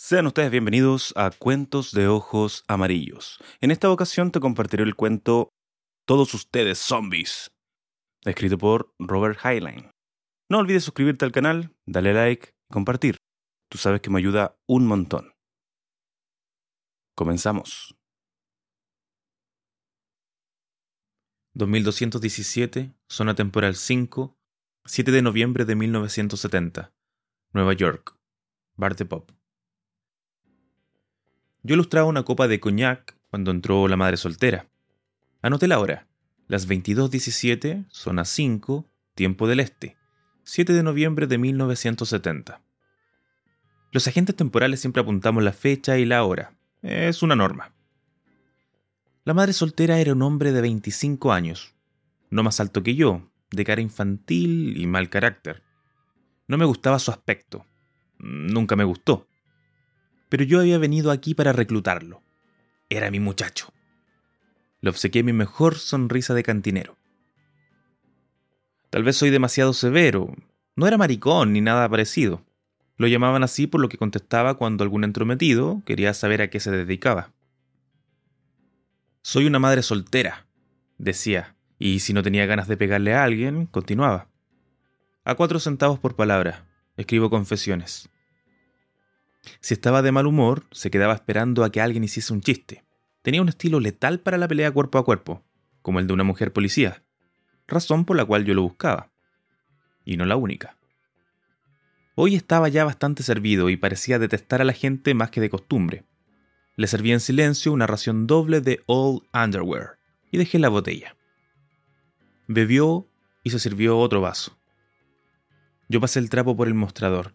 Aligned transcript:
Sean 0.00 0.28
ustedes 0.28 0.52
bienvenidos 0.52 1.12
a 1.16 1.32
Cuentos 1.32 1.90
de 1.90 2.06
Ojos 2.06 2.62
Amarillos. 2.68 3.40
En 3.60 3.72
esta 3.72 3.90
ocasión 3.90 4.30
te 4.30 4.38
compartiré 4.38 4.84
el 4.84 4.94
cuento 4.94 5.48
Todos 6.06 6.34
ustedes 6.34 6.78
zombies, 6.78 7.50
escrito 8.24 8.58
por 8.58 8.94
Robert 9.00 9.40
Heinlein. 9.44 9.90
No 10.48 10.58
olvides 10.58 10.84
suscribirte 10.84 11.24
al 11.24 11.32
canal, 11.32 11.74
darle 11.84 12.14
like 12.14 12.50
y 12.70 12.72
compartir. 12.72 13.16
Tú 13.68 13.76
sabes 13.76 14.00
que 14.00 14.08
me 14.08 14.20
ayuda 14.20 14.56
un 14.68 14.86
montón. 14.86 15.32
Comenzamos. 17.16 17.96
2217, 21.54 22.94
zona 23.08 23.34
temporal 23.34 23.74
5, 23.74 24.38
7 24.86 25.10
de 25.10 25.22
noviembre 25.22 25.64
de 25.64 25.74
1970, 25.74 26.92
Nueva 27.52 27.72
York, 27.72 28.16
Bar 28.76 28.94
de 28.94 29.04
Pop. 29.04 29.37
Yo 31.62 31.74
ilustraba 31.74 32.06
una 32.06 32.22
copa 32.22 32.46
de 32.46 32.60
coñac 32.60 33.16
cuando 33.30 33.50
entró 33.50 33.88
la 33.88 33.96
madre 33.96 34.16
soltera. 34.16 34.68
Anoté 35.42 35.66
la 35.66 35.80
hora. 35.80 36.06
Las 36.46 36.68
22.17, 36.68 37.86
zona 37.90 38.24
5, 38.24 38.86
tiempo 39.14 39.48
del 39.48 39.60
este. 39.60 39.96
7 40.44 40.72
de 40.72 40.82
noviembre 40.82 41.26
de 41.26 41.36
1970. 41.36 42.62
Los 43.92 44.06
agentes 44.06 44.36
temporales 44.36 44.80
siempre 44.80 45.02
apuntamos 45.02 45.42
la 45.42 45.52
fecha 45.52 45.98
y 45.98 46.04
la 46.04 46.24
hora. 46.24 46.56
Es 46.82 47.22
una 47.22 47.36
norma. 47.36 47.74
La 49.24 49.34
madre 49.34 49.52
soltera 49.52 49.98
era 49.98 50.12
un 50.12 50.22
hombre 50.22 50.52
de 50.52 50.62
25 50.62 51.32
años, 51.32 51.74
no 52.30 52.42
más 52.42 52.60
alto 52.60 52.82
que 52.82 52.94
yo, 52.94 53.30
de 53.50 53.64
cara 53.64 53.82
infantil 53.82 54.76
y 54.78 54.86
mal 54.86 55.10
carácter. 55.10 55.62
No 56.46 56.56
me 56.56 56.64
gustaba 56.64 56.98
su 56.98 57.10
aspecto. 57.10 57.66
Nunca 58.18 58.74
me 58.74 58.84
gustó 58.84 59.27
pero 60.28 60.44
yo 60.44 60.60
había 60.60 60.78
venido 60.78 61.10
aquí 61.10 61.34
para 61.34 61.52
reclutarlo. 61.52 62.22
Era 62.88 63.10
mi 63.10 63.20
muchacho. 63.20 63.72
Le 64.80 64.90
obsequié 64.90 65.22
mi 65.22 65.32
mejor 65.32 65.76
sonrisa 65.76 66.34
de 66.34 66.42
cantinero. 66.42 66.96
Tal 68.90 69.02
vez 69.02 69.16
soy 69.16 69.30
demasiado 69.30 69.72
severo. 69.72 70.34
No 70.76 70.86
era 70.86 70.96
maricón 70.96 71.52
ni 71.52 71.60
nada 71.60 71.88
parecido. 71.88 72.44
Lo 72.96 73.06
llamaban 73.06 73.44
así 73.44 73.66
por 73.66 73.80
lo 73.80 73.88
que 73.88 73.98
contestaba 73.98 74.54
cuando 74.54 74.82
algún 74.82 75.04
entrometido 75.04 75.82
quería 75.84 76.14
saber 76.14 76.42
a 76.42 76.50
qué 76.50 76.60
se 76.60 76.70
dedicaba. 76.70 77.32
Soy 79.22 79.46
una 79.46 79.58
madre 79.58 79.82
soltera, 79.82 80.46
decía, 80.96 81.54
y 81.78 82.00
si 82.00 82.12
no 82.12 82.22
tenía 82.22 82.46
ganas 82.46 82.66
de 82.66 82.76
pegarle 82.76 83.14
a 83.14 83.24
alguien, 83.24 83.66
continuaba. 83.66 84.28
A 85.24 85.34
cuatro 85.34 85.60
centavos 85.60 85.98
por 85.98 86.16
palabra, 86.16 86.64
escribo 86.96 87.28
confesiones. 87.28 88.08
Si 89.60 89.74
estaba 89.74 90.02
de 90.02 90.12
mal 90.12 90.26
humor, 90.26 90.64
se 90.70 90.90
quedaba 90.90 91.14
esperando 91.14 91.64
a 91.64 91.70
que 91.70 91.80
alguien 91.80 92.04
hiciese 92.04 92.32
un 92.32 92.40
chiste. 92.40 92.84
Tenía 93.22 93.42
un 93.42 93.48
estilo 93.48 93.80
letal 93.80 94.20
para 94.20 94.38
la 94.38 94.48
pelea 94.48 94.70
cuerpo 94.70 94.98
a 94.98 95.04
cuerpo, 95.04 95.42
como 95.82 95.98
el 95.98 96.06
de 96.06 96.12
una 96.12 96.24
mujer 96.24 96.52
policía, 96.52 97.02
razón 97.66 98.04
por 98.04 98.16
la 98.16 98.24
cual 98.24 98.44
yo 98.44 98.54
lo 98.54 98.62
buscaba. 98.62 99.10
Y 100.04 100.16
no 100.16 100.24
la 100.24 100.36
única. 100.36 100.76
Hoy 102.14 102.34
estaba 102.34 102.68
ya 102.68 102.84
bastante 102.84 103.22
servido 103.22 103.70
y 103.70 103.76
parecía 103.76 104.18
detestar 104.18 104.60
a 104.60 104.64
la 104.64 104.72
gente 104.72 105.14
más 105.14 105.30
que 105.30 105.40
de 105.40 105.50
costumbre. 105.50 106.04
Le 106.76 106.86
serví 106.86 107.12
en 107.12 107.20
silencio 107.20 107.72
una 107.72 107.86
ración 107.86 108.26
doble 108.26 108.60
de 108.60 108.82
Old 108.86 109.22
Underwear 109.32 109.98
y 110.30 110.38
dejé 110.38 110.58
la 110.58 110.68
botella. 110.68 111.16
Bebió 112.46 113.08
y 113.44 113.50
se 113.50 113.58
sirvió 113.58 113.98
otro 113.98 114.20
vaso. 114.20 114.58
Yo 115.88 116.00
pasé 116.00 116.18
el 116.18 116.30
trapo 116.30 116.56
por 116.56 116.66
el 116.66 116.74
mostrador 116.74 117.34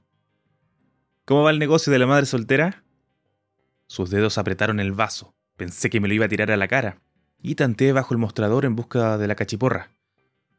¿Cómo 1.25 1.43
va 1.43 1.52
el 1.52 1.59
negocio 1.59 1.93
de 1.93 1.99
la 1.99 2.05
madre 2.05 2.25
soltera? 2.25 2.83
Sus 3.88 4.09
dedos 4.09 4.38
apretaron 4.38 4.81
el 4.81 4.91
vaso. 4.91 5.33
Pensé 5.55 5.89
que 5.89 6.02
me 6.02 6.09
lo 6.09 6.13
iba 6.13 6.25
a 6.25 6.30
tirar 6.30 6.52
a 6.52 6.57
la 6.57 6.67
cara. 6.67 7.02
Y 7.41 7.55
tanteé 7.55 7.93
bajo 7.93 8.13
el 8.13 8.17
mostrador 8.17 8.65
en 8.65 8.75
busca 8.75 9.17
de 9.17 9.27
la 9.27 9.35
cachiporra. 9.35 9.89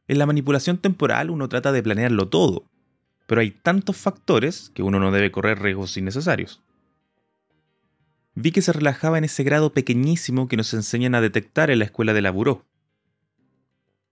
En 0.09 0.19
la 0.19 0.25
manipulación 0.25 0.79
temporal 0.79 1.29
uno 1.29 1.51
trata 1.51 1.71
de 1.71 1.83
planearlo 1.83 2.29
todo, 2.31 2.65
pero 3.27 3.43
hay 3.43 3.51
tantos 3.51 3.99
factores 3.99 4.71
que 4.75 4.83
uno 4.83 4.99
no 5.01 5.13
debe 5.13 5.31
correr 5.31 5.61
riesgos 5.61 5.99
innecesarios. 5.99 6.63
Vi 8.35 8.51
que 8.51 8.63
se 8.63 8.73
relajaba 8.73 9.19
en 9.19 9.25
ese 9.25 9.45
grado 9.45 9.75
pequeñísimo 9.75 10.49
que 10.49 10.57
nos 10.57 10.73
enseñan 10.73 11.15
a 11.15 11.21
detectar 11.21 11.71
en 11.71 11.79
la 11.79 11.85
escuela 11.85 12.15
de 12.15 12.23
la 12.23 12.31
buró. 12.31 12.65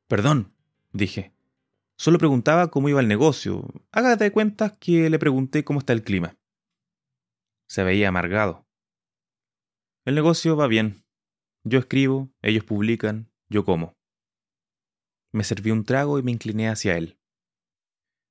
Perdón, 0.06 0.52
dije. 0.92 1.32
Solo 1.96 2.18
preguntaba 2.18 2.70
cómo 2.70 2.90
iba 2.90 3.00
el 3.00 3.08
negocio. 3.08 3.66
Hágate 3.90 4.24
de 4.24 4.32
cuenta 4.32 4.76
que 4.78 5.08
le 5.08 5.18
pregunté 5.18 5.64
cómo 5.64 5.78
está 5.78 5.94
el 5.94 6.02
clima. 6.02 6.36
Se 7.72 7.84
veía 7.84 8.08
amargado. 8.08 8.68
El 10.04 10.14
negocio 10.14 10.58
va 10.58 10.66
bien. 10.66 11.06
Yo 11.64 11.78
escribo, 11.78 12.30
ellos 12.42 12.64
publican, 12.64 13.32
yo 13.48 13.64
como. 13.64 13.96
Me 15.32 15.42
serví 15.42 15.70
un 15.70 15.86
trago 15.86 16.18
y 16.18 16.22
me 16.22 16.32
incliné 16.32 16.68
hacia 16.68 16.98
él. 16.98 17.18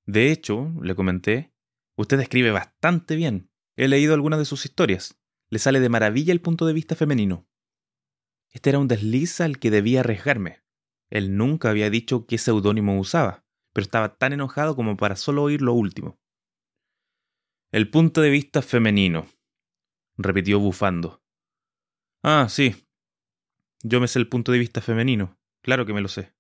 De 0.06 0.31
hecho, 0.31 0.72
le 0.84 0.94
comenté, 0.94 1.56
usted 1.97 2.19
escribe 2.19 2.52
bastante 2.52 3.16
bien. 3.16 3.50
He 3.75 3.88
leído 3.88 4.13
algunas 4.13 4.38
de 4.38 4.46
sus 4.46 4.63
historias. 4.63 5.19
Le 5.50 5.58
sale 5.58 5.79
de 5.79 5.90
maravilla 5.90 6.34
el 6.34 6.41
punto 6.41 6.68
de 6.68 6.73
vista 6.73 6.96
femenino. 6.96 7.50
Este 8.52 8.69
era 8.69 8.78
un 8.78 8.88
desliz 8.88 9.41
al 9.41 9.58
que 9.58 9.72
debía 9.72 10.02
arriesgarme. 10.02 10.63
Él 11.09 11.35
nunca 11.35 11.72
había 11.72 11.90
dicho 11.90 12.28
qué 12.28 12.38
seudónimo 12.38 13.00
usaba, 13.00 13.44
pero 13.73 13.85
estaba 13.85 14.19
tan 14.19 14.34
enojado 14.34 14.75
como 14.75 14.97
para 14.97 15.16
solo 15.16 15.41
oír 15.41 15.63
lo 15.63 15.73
último. 15.73 16.21
El 17.72 17.90
punto 17.90 18.20
de 18.20 18.30
vista 18.30 18.62
femenino, 18.62 19.30
repitió 20.18 20.59
bufando. 20.59 21.24
Ah, 22.22 22.48
sí. 22.50 22.76
Yo 23.82 24.02
me 24.02 24.09
sé 24.09 24.20
el 24.20 24.28
punto 24.28 24.52
de 24.52 24.59
vista 24.59 24.82
femenino. 24.82 25.40
Claro 25.62 25.86
que 25.86 25.94
me 25.94 26.02
lo 26.02 26.09
sé. 26.09 26.36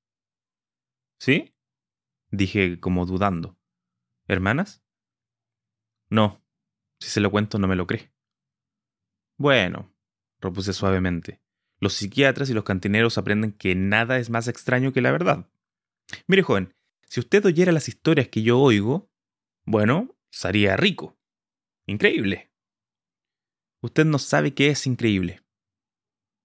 ¿Sí? 1.21 1.55
dije 2.31 2.81
como 2.81 3.05
dudando. 3.05 3.57
¿Hermanas? 4.27 4.83
No. 6.09 6.43
Si 6.99 7.09
se 7.09 7.21
lo 7.21 7.31
cuento 7.31 7.59
no 7.59 7.67
me 7.69 7.77
lo 7.77 7.87
cree. 7.87 8.11
Bueno, 9.37 9.95
repuse 10.41 10.73
suavemente. 10.73 11.41
Los 11.79 11.93
psiquiatras 11.93 12.49
y 12.49 12.53
los 12.53 12.65
cantineros 12.65 13.17
aprenden 13.17 13.53
que 13.53 13.73
nada 13.73 14.17
es 14.17 14.29
más 14.29 14.49
extraño 14.49 14.91
que 14.91 15.01
la 15.01 15.11
verdad. 15.11 15.49
Mire, 16.27 16.43
joven, 16.43 16.75
si 17.07 17.21
usted 17.21 17.45
oyera 17.45 17.71
las 17.71 17.87
historias 17.87 18.27
que 18.27 18.43
yo 18.43 18.59
oigo, 18.59 19.09
bueno, 19.63 20.13
sería 20.29 20.75
rico. 20.75 21.17
Increíble. 21.91 22.49
Usted 23.81 24.05
no 24.05 24.17
sabe 24.17 24.53
qué 24.53 24.69
es 24.69 24.87
increíble. 24.87 25.43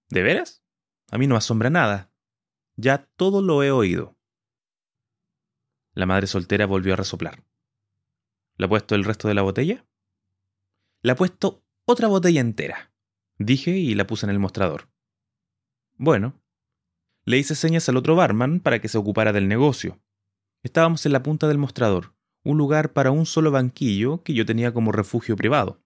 ¿De 0.09 0.21
veras? 0.21 0.61
A 1.09 1.17
mí 1.17 1.25
no 1.25 1.37
asombra 1.37 1.69
nada. 1.69 2.11
Ya 2.75 3.05
todo 3.15 3.41
lo 3.41 3.63
he 3.63 3.71
oído. 3.71 4.17
La 5.93 6.05
madre 6.05 6.27
soltera 6.27 6.65
volvió 6.65 6.91
a 6.91 6.97
resoplar. 6.97 7.45
¿Le 8.57 8.65
ha 8.65 8.67
puesto 8.67 8.93
el 8.93 9.05
resto 9.05 9.29
de 9.29 9.35
la 9.35 9.41
botella? 9.41 9.87
Le 11.01 11.13
ha 11.13 11.15
puesto 11.15 11.63
otra 11.85 12.09
botella 12.09 12.41
entera, 12.41 12.91
dije 13.37 13.71
y 13.71 13.95
la 13.95 14.05
puse 14.05 14.25
en 14.25 14.31
el 14.31 14.39
mostrador. 14.39 14.89
Bueno, 15.95 16.43
le 17.23 17.37
hice 17.37 17.55
señas 17.55 17.87
al 17.87 17.95
otro 17.95 18.17
barman 18.17 18.59
para 18.59 18.81
que 18.81 18.89
se 18.89 18.97
ocupara 18.97 19.31
del 19.31 19.47
negocio. 19.47 19.97
Estábamos 20.61 21.05
en 21.05 21.13
la 21.13 21.23
punta 21.23 21.47
del 21.47 21.57
mostrador, 21.57 22.16
un 22.47 22.57
lugar 22.57 22.93
para 22.93 23.11
un 23.11 23.25
solo 23.25 23.51
banquillo 23.51 24.23
que 24.23 24.33
yo 24.33 24.45
tenía 24.45 24.73
como 24.73 24.93
refugio 24.93 25.35
privado. 25.35 25.83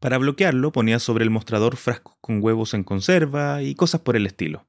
Para 0.00 0.16
bloquearlo 0.16 0.72
ponía 0.72 0.98
sobre 0.98 1.22
el 1.22 1.28
mostrador 1.28 1.76
frascos 1.76 2.16
con 2.22 2.42
huevos 2.42 2.72
en 2.72 2.82
conserva 2.82 3.62
y 3.62 3.74
cosas 3.74 4.00
por 4.00 4.16
el 4.16 4.24
estilo. 4.24 4.66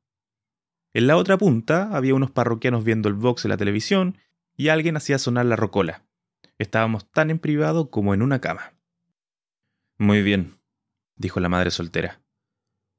En 0.91 1.07
la 1.07 1.15
otra 1.15 1.37
punta 1.37 1.95
había 1.95 2.13
unos 2.13 2.29
parroquianos 2.29 2.83
viendo 2.83 3.07
el 3.07 3.15
box 3.15 3.45
en 3.45 3.49
la 3.49 3.57
televisión 3.57 4.17
y 4.57 4.67
alguien 4.67 4.97
hacía 4.97 5.17
sonar 5.17 5.45
la 5.45 5.55
rocola. 5.55 6.05
Estábamos 6.57 7.09
tan 7.09 7.29
en 7.29 7.39
privado 7.39 7.89
como 7.89 8.13
en 8.13 8.21
una 8.21 8.41
cama. 8.41 8.73
Muy 9.97 10.23
bien, 10.23 10.59
dijo 11.15 11.39
la 11.39 11.47
madre 11.47 11.71
soltera. 11.71 12.21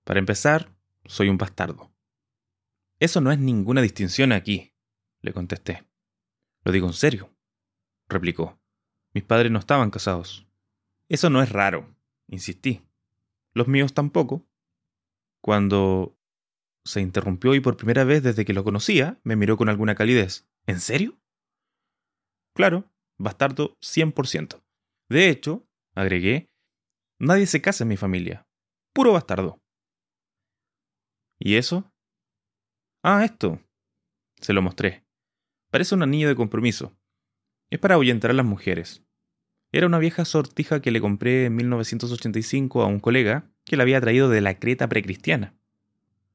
Para 0.02 0.18
empezar, 0.18 0.70
soy 1.04 1.28
un 1.28 1.36
bastardo. 1.36 1.92
Eso 3.00 3.20
no 3.20 3.30
es 3.32 3.38
ninguna 3.38 3.82
distinción 3.82 4.32
aquí, 4.32 4.72
le 5.20 5.34
contesté. 5.34 5.84
Lo 6.64 6.72
digo 6.72 6.86
en 6.86 6.94
serio 6.94 7.33
replicó. 8.14 8.58
Mis 9.12 9.24
padres 9.24 9.52
no 9.52 9.58
estaban 9.58 9.90
casados. 9.90 10.46
Eso 11.08 11.28
no 11.28 11.42
es 11.42 11.50
raro, 11.50 11.94
insistí. 12.28 12.82
Los 13.52 13.68
míos 13.68 13.92
tampoco. 13.92 14.46
Cuando 15.42 16.16
se 16.84 17.00
interrumpió 17.00 17.54
y 17.54 17.60
por 17.60 17.76
primera 17.76 18.04
vez 18.04 18.22
desde 18.22 18.44
que 18.44 18.54
lo 18.54 18.64
conocía, 18.64 19.20
me 19.22 19.36
miró 19.36 19.56
con 19.56 19.68
alguna 19.68 19.94
calidez. 19.94 20.48
¿En 20.66 20.80
serio? 20.80 21.18
Claro, 22.54 22.90
bastardo 23.18 23.76
100%. 23.80 24.62
De 25.08 25.28
hecho, 25.28 25.66
agregué, 25.94 26.50
nadie 27.18 27.46
se 27.46 27.60
casa 27.60 27.84
en 27.84 27.88
mi 27.88 27.96
familia. 27.96 28.46
Puro 28.94 29.12
bastardo. 29.12 29.60
¿Y 31.38 31.56
eso? 31.56 31.92
Ah, 33.02 33.24
esto. 33.24 33.60
Se 34.40 34.52
lo 34.52 34.62
mostré. 34.62 35.04
Parece 35.70 35.94
un 35.94 36.02
anillo 36.02 36.28
de 36.28 36.36
compromiso. 36.36 36.96
Es 37.74 37.80
para 37.80 37.96
ahuyentar 37.96 38.30
a 38.30 38.34
las 38.34 38.46
mujeres. 38.46 39.02
Era 39.72 39.88
una 39.88 39.98
vieja 39.98 40.24
sortija 40.24 40.80
que 40.80 40.92
le 40.92 41.00
compré 41.00 41.46
en 41.46 41.56
1985 41.56 42.82
a 42.82 42.86
un 42.86 43.00
colega 43.00 43.50
que 43.64 43.76
la 43.76 43.82
había 43.82 44.00
traído 44.00 44.28
de 44.28 44.40
la 44.40 44.60
Creta 44.60 44.88
precristiana. 44.88 45.56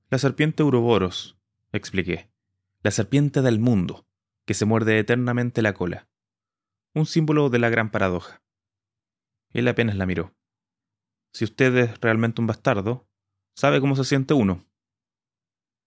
La 0.09 0.18
serpiente 0.18 0.63
Uroboros, 0.63 1.39
expliqué. 1.71 2.30
La 2.83 2.91
serpiente 2.91 3.41
del 3.41 3.57
mundo, 3.57 4.06
que 4.44 4.53
se 4.53 4.65
muerde 4.65 5.00
eternamente 5.00 5.62
la 5.62 5.74
cola. 5.74 6.09
Un 6.94 7.06
símbolo 7.06 7.50
de 7.50 7.59
la 7.59 7.69
gran 7.69 7.89
paradoja. 7.89 8.44
Él 9.51 9.69
apenas 9.69 9.95
la 9.95 10.06
miró. 10.06 10.36
Si 11.31 11.45
usted 11.45 11.74
es 11.77 12.01
realmente 12.01 12.41
un 12.41 12.47
bastardo, 12.47 13.07
sabe 13.56 13.80
cómo 13.80 13.95
se 13.95 14.03
siente 14.03 14.33
uno. 14.33 14.65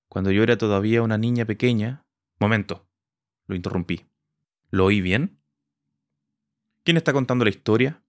Cuando 0.08 0.30
yo 0.30 0.44
era 0.44 0.56
todavía 0.56 1.02
una 1.02 1.18
niña 1.18 1.44
pequeña. 1.44 2.06
Momento. 2.40 2.88
Lo 3.46 3.54
interrumpí. 3.54 4.06
¿Lo 4.70 4.86
oí 4.86 5.02
bien? 5.02 5.41
¿Quién 6.84 6.96
está 6.96 7.12
contando 7.12 7.44
la 7.44 7.50
historia? 7.50 8.02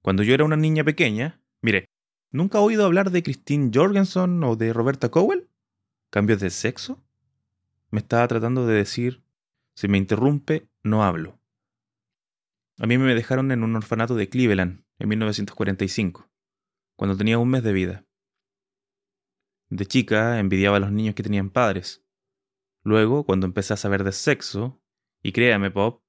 Cuando 0.00 0.22
yo 0.22 0.34
era 0.34 0.44
una 0.44 0.56
niña 0.56 0.84
pequeña. 0.84 1.42
Mire, 1.62 1.86
¿nunca 2.30 2.58
ha 2.58 2.60
oído 2.60 2.84
hablar 2.84 3.10
de 3.10 3.24
Christine 3.24 3.72
Jorgensen 3.74 4.44
o 4.44 4.54
de 4.54 4.72
Roberta 4.72 5.10
Cowell? 5.10 5.48
¿Cambios 6.10 6.38
de 6.38 6.50
sexo? 6.50 7.02
Me 7.90 7.98
estaba 7.98 8.28
tratando 8.28 8.68
de 8.68 8.76
decir, 8.76 9.24
si 9.74 9.88
me 9.88 9.98
interrumpe, 9.98 10.68
no 10.84 11.02
hablo. 11.02 11.40
A 12.78 12.86
mí 12.86 12.98
me 12.98 13.14
dejaron 13.16 13.50
en 13.50 13.64
un 13.64 13.74
orfanato 13.74 14.14
de 14.14 14.28
Cleveland 14.28 14.84
en 14.98 15.08
1945, 15.08 16.30
cuando 16.96 17.16
tenía 17.16 17.38
un 17.38 17.48
mes 17.48 17.64
de 17.64 17.72
vida. 17.72 18.06
De 19.70 19.86
chica 19.86 20.38
envidiaba 20.38 20.76
a 20.76 20.80
los 20.80 20.92
niños 20.92 21.16
que 21.16 21.24
tenían 21.24 21.50
padres. 21.50 22.04
Luego, 22.84 23.24
cuando 23.24 23.46
empecé 23.46 23.74
a 23.74 23.76
saber 23.76 24.04
de 24.04 24.12
sexo, 24.12 24.80
y 25.20 25.32
créame, 25.32 25.72
Pop, 25.72 26.03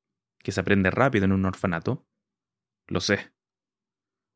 que 0.46 0.52
se 0.52 0.60
aprende 0.62 0.92
rápido 0.92 1.26
en 1.26 1.32
un 1.32 1.44
orfanato, 1.44 2.06
lo 2.88 3.02
sé. 3.02 3.34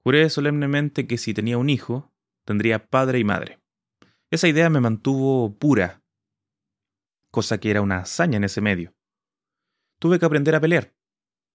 Juré 0.04 0.28
solemnemente 0.32 1.06
que 1.06 1.20
si 1.20 1.36
tenía 1.36 1.60
un 1.60 1.70
hijo, 1.70 2.12
tendría 2.46 2.88
padre 2.88 3.20
y 3.20 3.24
madre. 3.24 3.62
Esa 4.32 4.48
idea 4.48 4.72
me 4.72 4.80
mantuvo 4.80 5.56
pura, 5.60 6.02
cosa 7.30 7.60
que 7.60 7.70
era 7.70 7.84
una 7.84 8.00
hazaña 8.00 8.38
en 8.38 8.44
ese 8.44 8.60
medio. 8.60 8.96
Tuve 10.00 10.18
que 10.18 10.26
aprender 10.26 10.56
a 10.56 10.60
pelear. 10.60 10.96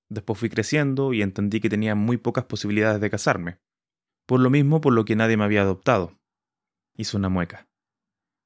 Después 0.08 0.38
fui 0.38 0.48
creciendo 0.50 1.12
y 1.12 1.22
entendí 1.22 1.60
que 1.60 1.68
tenía 1.68 1.96
muy 1.96 2.16
pocas 2.16 2.44
posibilidades 2.44 3.00
de 3.00 3.10
casarme. 3.10 3.58
Por 4.24 4.38
lo 4.38 4.50
mismo 4.50 4.80
por 4.80 4.92
lo 4.92 5.04
que 5.04 5.16
nadie 5.16 5.36
me 5.36 5.44
había 5.44 5.62
adoptado. 5.62 6.16
Hizo 6.96 7.18
una 7.18 7.28
mueca. 7.28 7.68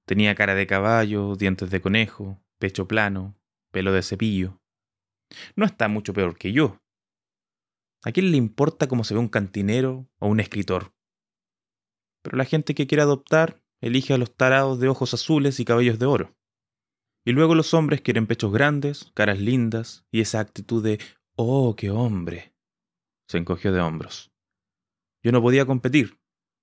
Tenía 0.07 0.35
cara 0.35 0.55
de 0.55 0.67
caballo, 0.67 1.37
dientes 1.37 1.69
de 1.69 1.83
conejo, 1.83 2.43
pecho 2.59 2.89
plano, 2.89 3.39
pelo 3.73 3.93
de 3.93 4.03
cepillo. 4.03 4.63
No 5.57 5.65
está 5.65 5.89
mucho 5.89 6.13
peor 6.13 6.37
que 6.37 6.53
yo. 6.53 6.81
¿A 8.05 8.13
quién 8.13 8.31
le 8.31 8.37
importa 8.37 8.87
cómo 8.87 9.05
se 9.05 9.15
ve 9.15 9.21
un 9.21 9.29
cantinero 9.29 10.09
o 10.19 10.29
un 10.29 10.41
escritor? 10.41 10.93
Pero 12.23 12.37
la 12.37 12.45
gente 12.45 12.75
que 12.75 12.87
quiere 12.87 13.03
adoptar 13.03 13.63
elige 13.81 14.15
a 14.15 14.19
los 14.19 14.35
tarados 14.35 14.81
de 14.81 14.89
ojos 14.89 15.15
azules 15.15 15.61
y 15.61 15.65
cabellos 15.65 15.99
de 15.99 16.07
oro. 16.07 16.35
Y 17.25 17.33
luego 17.33 17.55
los 17.55 17.75
hombres 17.75 18.01
quieren 18.01 18.27
pechos 18.27 18.53
grandes, 18.53 19.11
caras 19.15 19.39
lindas 19.39 20.05
y 20.11 20.21
esa 20.21 20.41
actitud 20.41 20.83
de 20.83 21.01
¡Oh, 21.37 21.77
qué 21.77 21.91
hombre! 21.91 22.55
Se 23.29 23.39
encogió 23.39 23.73
de 23.73 23.81
hombros. 23.81 24.33
Yo 25.23 25.33
no 25.33 25.43
podía 25.43 25.67
competir, 25.67 26.19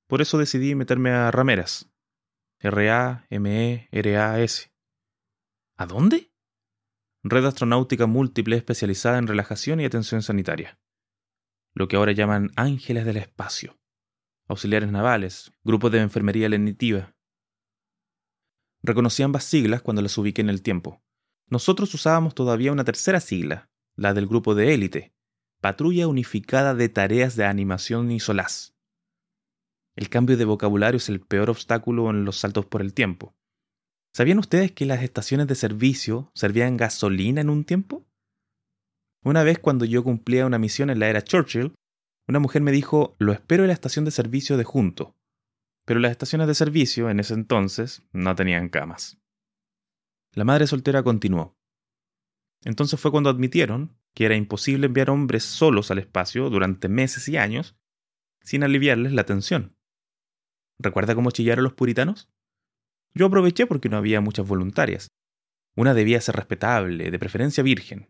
por 0.08 0.22
eso 0.22 0.38
decidí 0.38 0.76
meterme 0.76 1.12
a 1.12 1.32
rameras. 1.32 1.92
R-A-M-E-R-A-S. 2.60 3.32
¿A 5.78 5.86
dónde? 5.86 6.32
Red 7.28 7.44
Astronáutica 7.48 8.06
Múltiple 8.06 8.56
especializada 8.56 9.18
en 9.18 9.26
relajación 9.26 9.80
y 9.80 9.86
atención 9.86 10.22
sanitaria. 10.22 10.78
Lo 11.74 11.88
que 11.88 11.96
ahora 11.96 12.12
llaman 12.12 12.52
ángeles 12.56 13.04
del 13.04 13.18
espacio. 13.18 13.80
Auxiliares 14.48 14.92
navales, 14.92 15.52
grupos 15.64 15.92
de 15.92 16.02
enfermería 16.02 16.48
lenitiva. 16.50 17.16
Reconocí 18.84 19.24
ambas 19.24 19.44
siglas 19.44 19.82
cuando 19.82 20.04
las 20.04 20.16
ubiqué 20.20 20.42
en 20.42 20.52
el 20.52 20.62
tiempo. 20.62 21.02
Nosotros 21.48 21.92
usábamos 21.96 22.36
todavía 22.36 22.72
una 22.72 22.84
tercera 22.84 23.20
sigla, 23.20 23.72
la 23.96 24.14
del 24.14 24.28
grupo 24.28 24.54
de 24.54 24.76
élite, 24.76 25.16
Patrulla 25.62 26.08
Unificada 26.08 26.76
de 26.76 26.90
Tareas 26.90 27.36
de 27.36 27.46
Animación 27.46 28.12
y 28.12 28.20
Solaz. 28.20 28.76
El 29.96 30.10
cambio 30.10 30.38
de 30.38 30.46
vocabulario 30.46 30.98
es 30.98 31.10
el 31.10 31.22
peor 31.22 31.50
obstáculo 31.50 32.08
en 32.12 32.24
los 32.24 32.38
saltos 32.38 32.68
por 32.68 32.84
el 32.84 32.94
tiempo. 32.94 33.36
¿Sabían 34.16 34.40
ustedes 34.40 34.72
que 34.72 34.86
las 34.86 35.04
estaciones 35.04 35.46
de 35.48 35.56
servicio 35.56 36.32
servían 36.34 36.78
gasolina 36.78 37.42
en 37.42 37.50
un 37.50 37.66
tiempo? 37.66 38.08
Una 39.26 39.44
vez 39.44 39.60
cuando 39.60 39.84
yo 39.84 40.06
cumplía 40.06 40.46
una 40.46 40.58
misión 40.58 40.90
en 40.90 41.00
la 41.00 41.10
era 41.10 41.22
Churchill, 41.22 41.76
una 42.26 42.40
mujer 42.40 42.62
me 42.62 42.72
dijo, 42.72 43.18
lo 43.20 43.34
espero 43.34 43.64
en 43.64 43.68
la 43.68 43.74
estación 43.74 44.06
de 44.06 44.12
servicio 44.12 44.56
de 44.56 44.64
junto. 44.64 45.18
Pero 45.86 46.00
las 46.00 46.12
estaciones 46.12 46.48
de 46.48 46.56
servicio 46.56 47.10
en 47.10 47.20
ese 47.20 47.34
entonces 47.34 48.04
no 48.14 48.34
tenían 48.36 48.70
camas. 48.70 49.18
La 50.32 50.46
madre 50.46 50.66
soltera 50.66 51.04
continuó. 51.04 51.58
Entonces 52.64 52.98
fue 52.98 53.12
cuando 53.12 53.30
admitieron 53.30 53.98
que 54.14 54.24
era 54.24 54.38
imposible 54.38 54.86
enviar 54.86 55.10
hombres 55.10 55.44
solos 55.44 55.92
al 55.92 56.00
espacio 56.00 56.50
durante 56.50 56.88
meses 56.88 57.28
y 57.28 57.36
años 57.36 57.76
sin 58.40 58.64
aliviarles 58.64 59.12
la 59.12 59.26
tensión. 59.26 59.76
¿Recuerda 60.80 61.16
cómo 61.16 61.32
chillaron 61.32 61.66
los 61.66 61.74
puritanos? 61.74 62.30
Yo 63.16 63.28
aproveché 63.28 63.66
porque 63.66 63.88
no 63.88 63.96
había 63.96 64.20
muchas 64.20 64.46
voluntarias. 64.46 65.08
Una 65.76 65.94
debía 65.94 66.20
ser 66.20 66.36
respetable, 66.36 67.10
de 67.10 67.20
preferencia 67.20 67.64
virgen. 67.64 68.10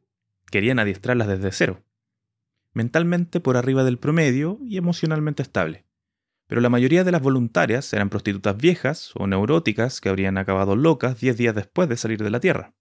Querían 0.50 0.80
adiestrarlas 0.80 1.28
desde 1.28 1.52
cero. 1.52 1.84
Mentalmente 2.74 3.40
por 3.40 3.56
arriba 3.56 3.84
del 3.84 4.00
promedio 4.00 4.60
y 4.64 4.78
emocionalmente 4.78 5.44
estable. 5.44 5.86
Pero 6.48 6.60
la 6.60 6.70
mayoría 6.70 7.04
de 7.04 7.12
las 7.12 7.22
voluntarias 7.22 7.94
eran 7.94 8.10
prostitutas 8.10 8.58
viejas 8.58 9.12
o 9.16 9.28
neuróticas 9.28 10.02
que 10.02 10.10
habrían 10.10 10.38
acabado 10.38 10.76
locas 10.76 11.20
diez 11.20 11.38
días 11.38 11.56
después 11.56 11.88
de 11.88 11.98
salir 11.98 12.24
de 12.24 12.30
la 12.32 12.40
Tierra. 12.40 12.74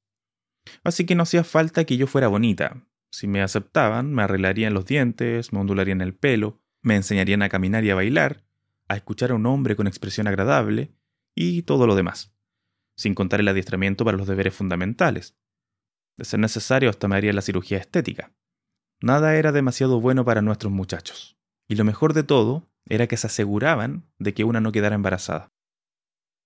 Así 0.82 1.04
que 1.04 1.14
no 1.14 1.22
hacía 1.24 1.44
falta 1.44 1.84
que 1.84 1.98
yo 1.98 2.06
fuera 2.06 2.28
bonita. 2.28 2.86
Si 3.10 3.26
me 3.26 3.42
aceptaban, 3.42 4.12
me 4.12 4.22
arreglarían 4.22 4.74
los 4.74 4.86
dientes, 4.86 5.52
me 5.52 5.60
ondularían 5.60 6.00
el 6.00 6.14
pelo, 6.14 6.60
me 6.80 6.96
enseñarían 6.96 7.42
a 7.42 7.50
caminar 7.50 7.84
y 7.84 7.90
a 7.90 7.94
bailar, 7.94 8.44
a 8.88 8.96
escuchar 8.96 9.30
a 9.30 9.34
un 9.34 9.46
hombre 9.46 9.76
con 9.76 9.86
expresión 9.86 10.26
agradable 10.26 10.94
y 11.34 11.62
todo 11.62 11.86
lo 11.86 11.94
demás, 11.94 12.32
sin 12.96 13.14
contar 13.14 13.40
el 13.40 13.48
adiestramiento 13.48 14.04
para 14.04 14.16
los 14.16 14.26
deberes 14.26 14.54
fundamentales. 14.54 15.36
De 16.16 16.24
ser 16.24 16.40
necesario, 16.40 16.90
hasta 16.90 17.08
me 17.08 17.16
haría 17.16 17.32
la 17.32 17.42
cirugía 17.42 17.78
estética. 17.78 18.32
Nada 19.00 19.36
era 19.36 19.52
demasiado 19.52 20.00
bueno 20.00 20.24
para 20.24 20.42
nuestros 20.42 20.72
muchachos. 20.72 21.36
Y 21.68 21.74
lo 21.74 21.84
mejor 21.84 22.12
de 22.12 22.22
todo 22.22 22.68
era 22.86 23.06
que 23.06 23.16
se 23.16 23.26
aseguraban 23.26 24.06
de 24.18 24.34
que 24.34 24.44
una 24.44 24.60
no 24.60 24.72
quedara 24.72 24.94
embarazada. 24.94 25.52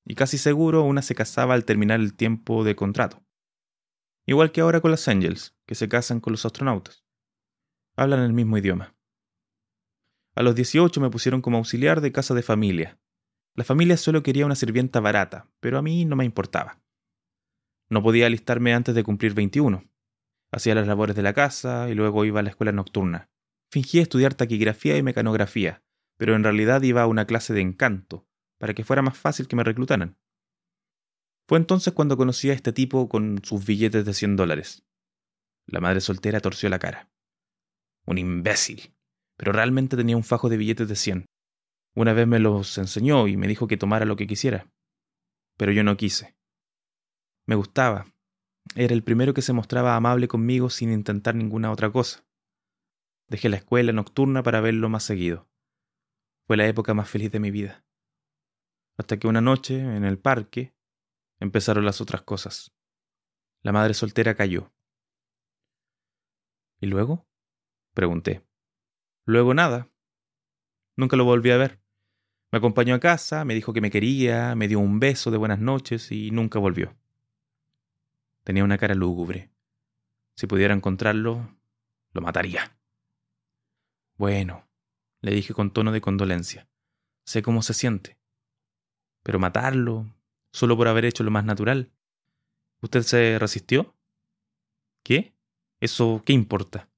Y 0.06 0.14
casi 0.14 0.38
seguro 0.38 0.84
una 0.84 1.02
se 1.02 1.14
casaba 1.14 1.54
al 1.54 1.64
terminar 1.64 2.00
el 2.00 2.14
tiempo 2.14 2.64
de 2.64 2.76
contrato. 2.76 3.22
Igual 4.26 4.52
que 4.52 4.60
ahora 4.60 4.80
con 4.80 4.90
las 4.90 5.06
Angels, 5.08 5.56
que 5.66 5.74
se 5.74 5.88
casan 5.88 6.20
con 6.20 6.32
los 6.32 6.46
astronautas. 6.46 7.04
Hablan 7.96 8.20
el 8.20 8.32
mismo 8.32 8.56
idioma. 8.56 8.94
A 10.34 10.42
los 10.42 10.54
18 10.54 11.00
me 11.00 11.10
pusieron 11.10 11.42
como 11.42 11.58
auxiliar 11.58 12.00
de 12.00 12.12
casa 12.12 12.34
de 12.34 12.42
familia. 12.42 12.98
La 13.58 13.64
familia 13.64 13.96
solo 13.96 14.22
quería 14.22 14.46
una 14.46 14.54
sirvienta 14.54 15.00
barata, 15.00 15.50
pero 15.58 15.78
a 15.78 15.82
mí 15.82 16.04
no 16.04 16.14
me 16.14 16.24
importaba. 16.24 16.80
No 17.90 18.04
podía 18.04 18.26
alistarme 18.26 18.72
antes 18.72 18.94
de 18.94 19.02
cumplir 19.02 19.34
21. 19.34 19.82
Hacía 20.52 20.76
las 20.76 20.86
labores 20.86 21.16
de 21.16 21.24
la 21.24 21.32
casa 21.32 21.88
y 21.88 21.94
luego 21.94 22.24
iba 22.24 22.38
a 22.38 22.44
la 22.44 22.50
escuela 22.50 22.70
nocturna. 22.70 23.32
Fingía 23.68 24.00
estudiar 24.00 24.34
taquigrafía 24.34 24.96
y 24.96 25.02
mecanografía, 25.02 25.82
pero 26.16 26.36
en 26.36 26.44
realidad 26.44 26.82
iba 26.82 27.02
a 27.02 27.08
una 27.08 27.24
clase 27.24 27.52
de 27.52 27.60
encanto, 27.60 28.28
para 28.58 28.74
que 28.74 28.84
fuera 28.84 29.02
más 29.02 29.18
fácil 29.18 29.48
que 29.48 29.56
me 29.56 29.64
reclutaran. 29.64 30.16
Fue 31.48 31.58
entonces 31.58 31.92
cuando 31.92 32.16
conocí 32.16 32.50
a 32.50 32.54
este 32.54 32.72
tipo 32.72 33.08
con 33.08 33.40
sus 33.42 33.66
billetes 33.66 34.04
de 34.04 34.14
100 34.14 34.36
dólares. 34.36 34.86
La 35.66 35.80
madre 35.80 36.00
soltera 36.00 36.38
torció 36.38 36.68
la 36.68 36.78
cara. 36.78 37.10
Un 38.06 38.18
imbécil 38.18 38.94
pero 39.38 39.52
realmente 39.52 39.96
tenía 39.96 40.16
un 40.16 40.24
fajo 40.24 40.50
de 40.50 40.58
billetes 40.58 40.88
de 40.88 40.96
cien. 40.96 41.24
Una 41.98 42.12
vez 42.12 42.28
me 42.28 42.38
los 42.38 42.78
enseñó 42.78 43.26
y 43.26 43.36
me 43.36 43.48
dijo 43.48 43.66
que 43.66 43.76
tomara 43.76 44.04
lo 44.04 44.14
que 44.14 44.28
quisiera. 44.28 44.70
Pero 45.56 45.72
yo 45.72 45.82
no 45.82 45.96
quise. 45.96 46.36
Me 47.44 47.56
gustaba. 47.56 48.06
Era 48.76 48.94
el 48.94 49.02
primero 49.02 49.34
que 49.34 49.42
se 49.42 49.52
mostraba 49.52 49.96
amable 49.96 50.28
conmigo 50.28 50.70
sin 50.70 50.92
intentar 50.92 51.34
ninguna 51.34 51.72
otra 51.72 51.90
cosa. 51.90 52.24
Dejé 53.26 53.48
la 53.48 53.56
escuela 53.56 53.92
nocturna 53.92 54.44
para 54.44 54.60
verlo 54.60 54.88
más 54.88 55.02
seguido. 55.02 55.50
Fue 56.46 56.56
la 56.56 56.68
época 56.68 56.94
más 56.94 57.10
feliz 57.10 57.32
de 57.32 57.40
mi 57.40 57.50
vida. 57.50 57.84
Hasta 58.96 59.18
que 59.18 59.26
una 59.26 59.40
noche, 59.40 59.80
en 59.80 60.04
el 60.04 60.20
parque, 60.20 60.76
empezaron 61.40 61.84
las 61.84 62.00
otras 62.00 62.22
cosas. 62.22 62.72
La 63.60 63.72
madre 63.72 63.94
soltera 63.94 64.36
cayó. 64.36 64.72
¿Y 66.80 66.86
luego? 66.86 67.26
Pregunté. 67.92 68.46
Luego 69.24 69.52
nada. 69.52 69.90
Nunca 70.96 71.16
lo 71.16 71.24
volví 71.24 71.50
a 71.50 71.56
ver. 71.56 71.87
Me 72.50 72.58
acompañó 72.58 72.94
a 72.94 73.00
casa, 73.00 73.44
me 73.44 73.54
dijo 73.54 73.74
que 73.74 73.82
me 73.82 73.90
quería, 73.90 74.54
me 74.54 74.68
dio 74.68 74.80
un 74.80 75.00
beso 75.00 75.30
de 75.30 75.36
buenas 75.36 75.58
noches 75.58 76.10
y 76.10 76.30
nunca 76.30 76.58
volvió. 76.58 76.96
Tenía 78.42 78.64
una 78.64 78.78
cara 78.78 78.94
lúgubre. 78.94 79.50
Si 80.34 80.46
pudiera 80.46 80.72
encontrarlo, 80.72 81.54
lo 82.12 82.20
mataría. 82.22 82.78
Bueno, 84.16 84.66
le 85.20 85.32
dije 85.32 85.52
con 85.52 85.72
tono 85.72 85.92
de 85.92 86.00
condolencia. 86.00 86.68
Sé 87.24 87.42
cómo 87.42 87.60
se 87.60 87.74
siente. 87.74 88.18
Pero 89.22 89.38
matarlo, 89.38 90.06
solo 90.50 90.74
por 90.76 90.88
haber 90.88 91.04
hecho 91.04 91.24
lo 91.24 91.30
más 91.30 91.44
natural. 91.44 91.92
¿Usted 92.80 93.02
se 93.02 93.38
resistió? 93.38 93.94
¿Qué? 95.02 95.34
¿Eso 95.80 96.22
qué 96.24 96.32
importa? 96.32 96.88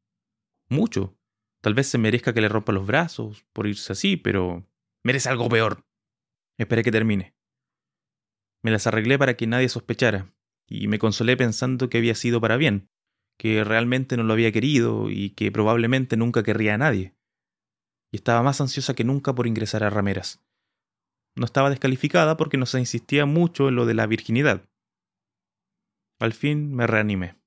Mucho. 0.69 1.17
Tal 1.61 1.75
vez 1.75 1.89
se 1.89 1.99
merezca 1.99 2.33
que 2.33 2.41
le 2.41 2.49
rompa 2.49 2.73
los 2.73 2.87
brazos 2.87 3.45
por 3.53 3.67
irse 3.67 3.93
así, 3.93 4.17
pero 4.17 4.65
merece 5.05 5.29
algo 5.29 5.49
peor. 5.49 5.87
Esperé 6.59 6.83
que 6.83 6.93
termine. 6.93 7.35
Me 8.63 8.71
las 8.71 8.87
arreglé 8.87 9.19
para 9.19 9.37
que 9.37 9.47
nadie 9.47 9.69
sospechara, 9.69 10.35
y 10.67 10.89
me 10.89 10.99
consolé 10.99 11.37
pensando 11.37 11.89
que 11.89 11.99
había 11.99 12.15
sido 12.15 12.41
para 12.41 12.57
bien, 12.57 12.91
que 13.39 13.65
realmente 13.65 14.17
no 14.17 14.23
lo 14.23 14.35
había 14.35 14.53
querido 14.53 15.11
y 15.11 15.31
que 15.31 15.51
probablemente 15.51 16.17
nunca 16.17 16.43
querría 16.43 16.75
a 16.75 16.79
nadie. 16.79 17.17
Y 18.13 18.17
estaba 18.17 18.43
más 18.43 18.61
ansiosa 18.61 18.95
que 18.95 19.05
nunca 19.05 19.35
por 19.35 19.47
ingresar 19.47 19.83
a 19.83 19.91
Rameras. 19.91 20.45
No 21.37 21.47
estaba 21.47 21.71
descalificada 21.71 22.37
porque 22.37 22.59
no 22.59 22.67
se 22.67 22.81
insistía 22.81 23.25
mucho 23.25 23.69
en 23.69 23.77
lo 23.77 23.87
de 23.87 23.95
la 23.95 24.07
virginidad. 24.07 24.69
Al 26.19 26.35
fin 26.35 26.75
me 26.75 26.87
reanimé. 26.87 27.41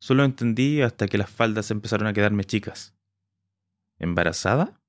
Solo 0.00 0.24
entendí 0.24 0.82
hasta 0.82 1.06
que 1.06 1.18
las 1.18 1.30
faldas 1.30 1.70
empezaron 1.70 2.06
a 2.06 2.12
quedarme 2.12 2.44
chicas. 2.44 2.96
¿Embarazada? 3.98 4.81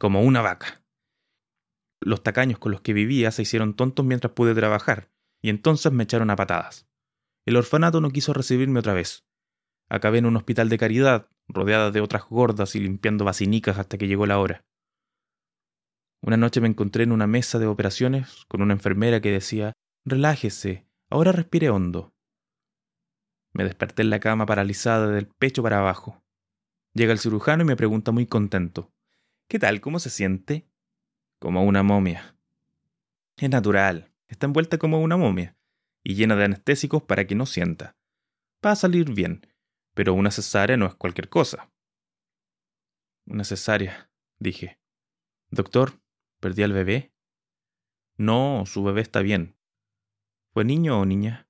Como 0.00 0.22
una 0.22 0.40
vaca. 0.40 0.82
Los 2.00 2.22
tacaños 2.22 2.58
con 2.58 2.72
los 2.72 2.80
que 2.80 2.94
vivía 2.94 3.30
se 3.32 3.42
hicieron 3.42 3.76
tontos 3.76 4.06
mientras 4.06 4.32
pude 4.32 4.54
trabajar, 4.54 5.10
y 5.42 5.50
entonces 5.50 5.92
me 5.92 6.04
echaron 6.04 6.30
a 6.30 6.36
patadas. 6.36 6.88
El 7.44 7.56
orfanato 7.56 8.00
no 8.00 8.10
quiso 8.10 8.32
recibirme 8.32 8.78
otra 8.78 8.94
vez. 8.94 9.26
Acabé 9.90 10.16
en 10.16 10.24
un 10.24 10.38
hospital 10.38 10.70
de 10.70 10.78
caridad, 10.78 11.28
rodeada 11.48 11.90
de 11.90 12.00
otras 12.00 12.24
gordas 12.26 12.74
y 12.76 12.80
limpiando 12.80 13.26
vacinicas 13.26 13.76
hasta 13.76 13.98
que 13.98 14.08
llegó 14.08 14.24
la 14.24 14.38
hora. 14.38 14.64
Una 16.22 16.38
noche 16.38 16.62
me 16.62 16.68
encontré 16.68 17.02
en 17.02 17.12
una 17.12 17.26
mesa 17.26 17.58
de 17.58 17.66
operaciones 17.66 18.46
con 18.48 18.62
una 18.62 18.72
enfermera 18.72 19.20
que 19.20 19.32
decía 19.32 19.74
Relájese, 20.06 20.88
ahora 21.10 21.32
respire 21.32 21.68
hondo. 21.68 22.14
Me 23.52 23.64
desperté 23.64 24.00
en 24.00 24.08
la 24.08 24.20
cama 24.20 24.46
paralizada 24.46 25.08
del 25.08 25.26
pecho 25.26 25.62
para 25.62 25.80
abajo. 25.80 26.24
Llega 26.94 27.12
el 27.12 27.18
cirujano 27.18 27.64
y 27.64 27.66
me 27.66 27.76
pregunta 27.76 28.12
muy 28.12 28.24
contento 28.24 28.90
¿Qué 29.50 29.58
tal? 29.58 29.80
¿Cómo 29.80 29.98
se 29.98 30.10
siente? 30.10 30.70
Como 31.40 31.64
una 31.64 31.82
momia. 31.82 32.38
Es 33.36 33.50
natural, 33.50 34.14
está 34.28 34.46
envuelta 34.46 34.78
como 34.78 35.00
una 35.00 35.16
momia 35.16 35.58
y 36.04 36.14
llena 36.14 36.36
de 36.36 36.44
anestésicos 36.44 37.02
para 37.02 37.26
que 37.26 37.34
no 37.34 37.46
sienta. 37.46 37.98
Va 38.64 38.70
a 38.70 38.76
salir 38.76 39.12
bien, 39.12 39.44
pero 39.92 40.14
una 40.14 40.30
cesárea 40.30 40.76
no 40.76 40.86
es 40.86 40.94
cualquier 40.94 41.28
cosa. 41.28 41.72
Una 43.26 43.42
cesárea, 43.42 44.12
dije. 44.38 44.78
Doctor, 45.50 46.00
¿perdí 46.38 46.62
al 46.62 46.72
bebé? 46.72 47.12
No, 48.18 48.62
su 48.66 48.84
bebé 48.84 49.00
está 49.00 49.18
bien. 49.18 49.58
¿Fue 50.52 50.64
niño 50.64 51.00
o 51.00 51.04
niña? 51.04 51.48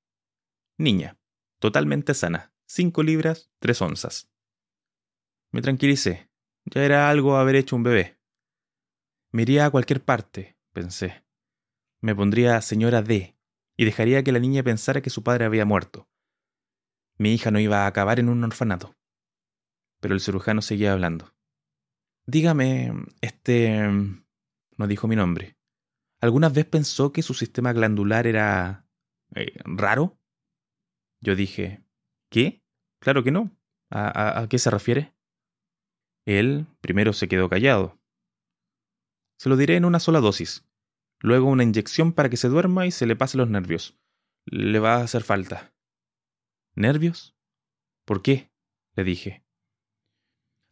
Niña, 0.78 1.19
totalmente 1.59 2.14
sana, 2.14 2.54
cinco 2.64 3.02
libras, 3.02 3.52
tres 3.59 3.83
onzas. 3.83 4.33
Me 5.50 5.61
tranquilicé. 5.61 6.29
Ya 6.64 6.85
era 6.85 7.11
algo 7.11 7.37
haber 7.37 7.57
hecho 7.57 7.76
un 7.76 7.83
bebé. 7.83 8.19
Me 9.33 9.43
iría 9.43 9.67
a 9.67 9.71
cualquier 9.71 10.05
parte, 10.05 10.59
pensé. 10.73 11.25
Me 12.00 12.14
pondría 12.14 12.61
señora 12.61 13.02
D 13.02 13.37
y 13.76 13.85
dejaría 13.85 14.23
que 14.23 14.33
la 14.33 14.38
niña 14.38 14.62
pensara 14.62 15.00
que 15.00 15.11
su 15.11 15.23
padre 15.23 15.45
había 15.45 15.64
muerto. 15.64 16.09
Mi 17.17 17.35
hija 17.35 17.50
no 17.50 17.61
iba 17.61 17.85
a 17.85 17.87
acabar 17.87 18.19
en 18.19 18.29
un 18.29 18.43
orfanato. 18.43 18.97
Pero 20.00 20.14
el 20.14 20.21
cirujano 20.21 20.62
seguía 20.62 20.93
hablando. 20.93 21.35
Dígame, 22.26 22.93
este... 23.21 23.79
no 24.76 24.87
dijo 24.87 25.09
mi 25.09 25.17
nombre. 25.17 25.57
¿Alguna 26.21 26.49
vez 26.49 26.67
pensó 26.67 27.12
que 27.12 27.23
su 27.23 27.35
sistema 27.35 27.73
glandular 27.73 28.26
era... 28.26 28.87
Eh, 29.35 29.52
raro? 29.64 30.19
Yo 31.21 31.37
dije, 31.37 31.85
¿qué? 32.31 32.62
Claro 33.00 33.23
que 33.23 33.31
no. 33.31 33.50
¿A, 33.90 34.40
a 34.40 34.49
qué 34.49 34.59
se 34.59 34.71
refiere? 34.71 35.14
Él 36.26 36.66
primero 36.80 37.12
se 37.12 37.28
quedó 37.28 37.48
callado. 37.48 37.98
Se 39.38 39.48
lo 39.48 39.56
diré 39.56 39.76
en 39.76 39.84
una 39.84 40.00
sola 40.00 40.20
dosis, 40.20 40.64
Luego 41.22 41.48
una 41.48 41.64
inyección 41.64 42.12
para 42.12 42.30
que 42.30 42.38
se 42.38 42.48
duerma 42.48 42.86
y 42.86 42.90
se 42.90 43.06
le 43.06 43.14
pase 43.14 43.36
los 43.36 43.50
nervios. 43.50 43.98
Le 44.46 44.78
va 44.78 44.96
a 44.96 45.02
hacer 45.02 45.22
falta. 45.22 45.74
¿Nervios? 46.74 47.36
¿Por 48.06 48.22
qué? 48.22 48.50
le 48.94 49.04
dije. 49.04 49.44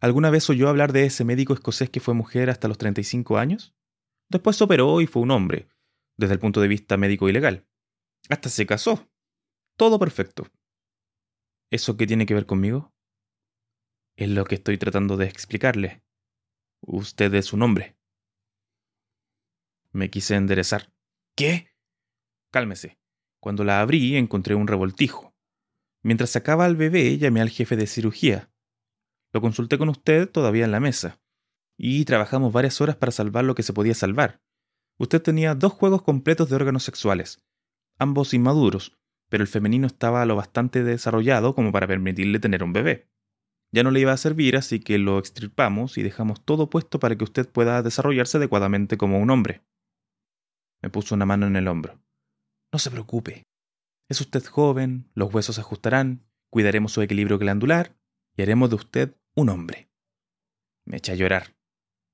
¿Alguna 0.01 0.31
vez 0.31 0.49
oyó 0.49 0.69
hablar 0.69 0.93
de 0.93 1.05
ese 1.05 1.25
médico 1.25 1.53
escocés 1.53 1.91
que 1.91 2.01
fue 2.01 2.15
mujer 2.15 2.51
hasta 2.51 2.69
los 2.69 2.79
35 2.79 3.37
años? 3.37 3.75
Después 4.31 4.61
operó 4.63 5.01
y 5.01 5.07
fue 5.07 5.23
un 5.23 5.33
hombre, 5.33 5.69
desde 6.17 6.35
el 6.35 6.41
punto 6.41 6.61
de 6.61 6.69
vista 6.69 6.97
médico 6.97 7.29
y 7.29 7.33
legal. 7.33 7.67
Hasta 8.31 8.49
se 8.49 8.67
casó. 8.67 9.11
Todo 9.77 9.99
perfecto. 9.99 10.47
¿Eso 11.71 11.97
qué 11.97 12.07
tiene 12.07 12.27
que 12.27 12.35
ver 12.35 12.47
conmigo? 12.47 12.93
Es 14.19 14.29
lo 14.29 14.45
que 14.47 14.57
estoy 14.57 14.79
tratando 14.79 15.17
de 15.17 15.27
explicarle. 15.27 16.03
Usted 16.81 17.33
es 17.35 17.53
un 17.53 17.63
hombre. 17.63 17.97
Me 19.93 20.11
quise 20.11 20.35
enderezar. 20.35 20.93
¿Qué? 21.37 21.71
Cálmese. 22.51 22.99
Cuando 23.41 23.63
la 23.63 23.81
abrí 23.81 24.17
encontré 24.17 24.57
un 24.57 24.67
revoltijo. 24.67 25.37
Mientras 26.03 26.31
sacaba 26.31 26.65
al 26.65 26.75
bebé 26.75 27.17
llamé 27.17 27.43
al 27.43 27.49
jefe 27.49 27.77
de 27.77 27.87
cirugía. 27.87 28.51
Lo 29.33 29.41
consulté 29.41 29.79
con 29.79 29.89
usted 29.89 30.29
todavía 30.29 30.65
en 30.65 30.73
la 30.73 30.81
mesa. 30.81 31.21
Y 31.77 32.05
trabajamos 32.05 32.53
varias 32.53 32.81
horas 32.81 32.97
para 32.97 33.13
salvar 33.13 33.45
lo 33.45 33.55
que 33.55 33.63
se 33.63 33.73
podía 33.73 33.95
salvar. 33.95 34.43
Usted 34.99 35.23
tenía 35.23 35.55
dos 35.55 35.75
juegos 35.75 36.03
completos 36.03 36.51
de 36.51 36.57
órganos 36.57 36.83
sexuales, 36.83 37.47
ambos 38.01 38.35
inmaduros, 38.35 38.99
pero 39.29 39.45
el 39.45 39.49
femenino 39.49 39.87
estaba 39.87 40.27
lo 40.27 40.35
bastante 40.35 40.83
desarrollado 40.83 41.55
como 41.55 41.71
para 41.71 41.87
permitirle 41.87 42.41
tener 42.41 42.65
un 42.65 42.73
bebé. 42.73 43.09
Ya 43.73 43.83
no 43.83 43.91
le 43.91 44.01
iba 44.01 44.13
a 44.13 44.17
servir, 44.17 44.57
así 44.57 44.81
que 44.81 44.99
lo 44.99 45.19
extirpamos 45.19 45.99
y 45.99 46.03
dejamos 46.03 46.45
todo 46.45 46.71
puesto 46.71 46.99
para 46.99 47.17
que 47.17 47.25
usted 47.25 47.49
pueda 47.49 47.83
desarrollarse 47.83 48.39
adecuadamente 48.39 48.97
como 48.97 49.19
un 49.19 49.31
hombre. 49.31 49.63
Me 50.83 50.91
puso 50.91 51.15
una 51.15 51.27
mano 51.27 51.47
en 51.47 51.57
el 51.57 51.69
hombro. 51.69 52.01
No 52.73 52.79
se 52.79 52.91
preocupe. 52.91 53.45
Es 54.09 54.21
usted 54.21 54.45
joven, 54.45 55.11
los 55.15 55.33
huesos 55.33 55.57
se 55.57 55.61
ajustarán, 55.61 56.27
cuidaremos 56.51 56.93
su 56.93 57.03
equilibrio 57.03 57.39
glandular 57.39 57.99
y 58.37 58.43
haremos 58.43 58.71
de 58.71 58.77
usted 58.77 59.17
un 59.35 59.51
hombre. 59.51 59.91
Me 60.87 60.97
eché 60.99 61.13
a 61.13 61.17
llorar. 61.17 61.55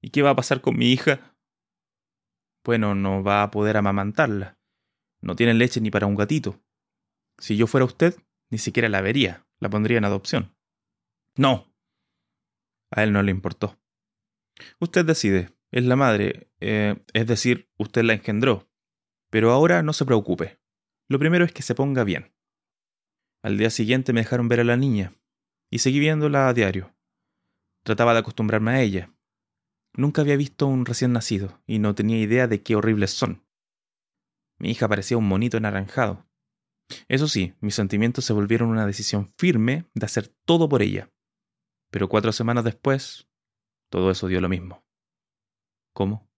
¿Y 0.02 0.10
qué 0.10 0.22
va 0.22 0.30
a 0.30 0.36
pasar 0.36 0.60
con 0.60 0.76
mi 0.76 0.90
hija? 0.90 1.36
Bueno, 2.64 2.94
no 2.94 3.22
va 3.22 3.42
a 3.42 3.50
poder 3.50 3.76
amamantarla. 3.76 4.58
No 5.20 5.36
tiene 5.36 5.54
leche 5.54 5.80
ni 5.80 5.90
para 5.90 6.06
un 6.06 6.16
gatito. 6.16 6.60
Si 7.38 7.56
yo 7.56 7.66
fuera 7.66 7.84
usted, 7.84 8.16
ni 8.50 8.58
siquiera 8.58 8.88
la 8.88 9.00
vería, 9.00 9.46
la 9.60 9.70
pondría 9.70 9.98
en 9.98 10.04
adopción. 10.04 10.53
No. 11.36 11.72
A 12.90 13.02
él 13.02 13.12
no 13.12 13.22
le 13.22 13.30
importó. 13.30 13.78
Usted 14.78 15.04
decide, 15.04 15.50
es 15.72 15.84
la 15.84 15.96
madre, 15.96 16.50
eh, 16.60 17.02
es 17.12 17.26
decir, 17.26 17.68
usted 17.76 18.02
la 18.04 18.14
engendró. 18.14 18.70
Pero 19.30 19.50
ahora 19.50 19.82
no 19.82 19.92
se 19.92 20.04
preocupe. 20.04 20.60
Lo 21.08 21.18
primero 21.18 21.44
es 21.44 21.52
que 21.52 21.62
se 21.62 21.74
ponga 21.74 22.04
bien. 22.04 22.32
Al 23.42 23.58
día 23.58 23.70
siguiente 23.70 24.12
me 24.12 24.20
dejaron 24.20 24.48
ver 24.48 24.60
a 24.60 24.64
la 24.64 24.76
niña, 24.76 25.12
y 25.70 25.80
seguí 25.80 25.98
viéndola 25.98 26.48
a 26.48 26.54
diario. 26.54 26.94
Trataba 27.82 28.14
de 28.14 28.20
acostumbrarme 28.20 28.70
a 28.70 28.80
ella. 28.82 29.12
Nunca 29.92 30.22
había 30.22 30.36
visto 30.36 30.66
un 30.66 30.86
recién 30.86 31.12
nacido, 31.12 31.60
y 31.66 31.78
no 31.78 31.94
tenía 31.94 32.18
idea 32.18 32.46
de 32.46 32.62
qué 32.62 32.76
horribles 32.76 33.10
son. 33.10 33.44
Mi 34.58 34.70
hija 34.70 34.88
parecía 34.88 35.16
un 35.16 35.28
monito 35.28 35.56
enaranjado. 35.56 36.26
Eso 37.08 37.28
sí, 37.28 37.54
mis 37.60 37.74
sentimientos 37.74 38.24
se 38.24 38.32
volvieron 38.32 38.68
una 38.68 38.86
decisión 38.86 39.28
firme 39.36 39.86
de 39.94 40.06
hacer 40.06 40.28
todo 40.44 40.68
por 40.68 40.82
ella. 40.82 41.10
Pero 41.94 42.08
cuatro 42.08 42.32
semanas 42.32 42.64
después, 42.64 43.28
todo 43.88 44.10
eso 44.10 44.26
dio 44.26 44.40
lo 44.40 44.48
mismo. 44.48 44.84
¿Cómo? 45.92 46.28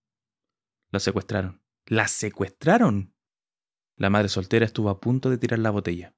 La 0.91 1.01
secuestraron. 1.01 1.63
¿La 1.87 2.09
secuestraron? 2.09 3.15
La 3.97 4.11
madre 4.11 4.29
soltera 4.29 4.67
estuvo 4.67 4.91
a 4.91 5.01
punto 5.01 5.31
de 5.31 5.39
tirar 5.39 5.61
la 5.61 5.71
botella. 5.71 6.15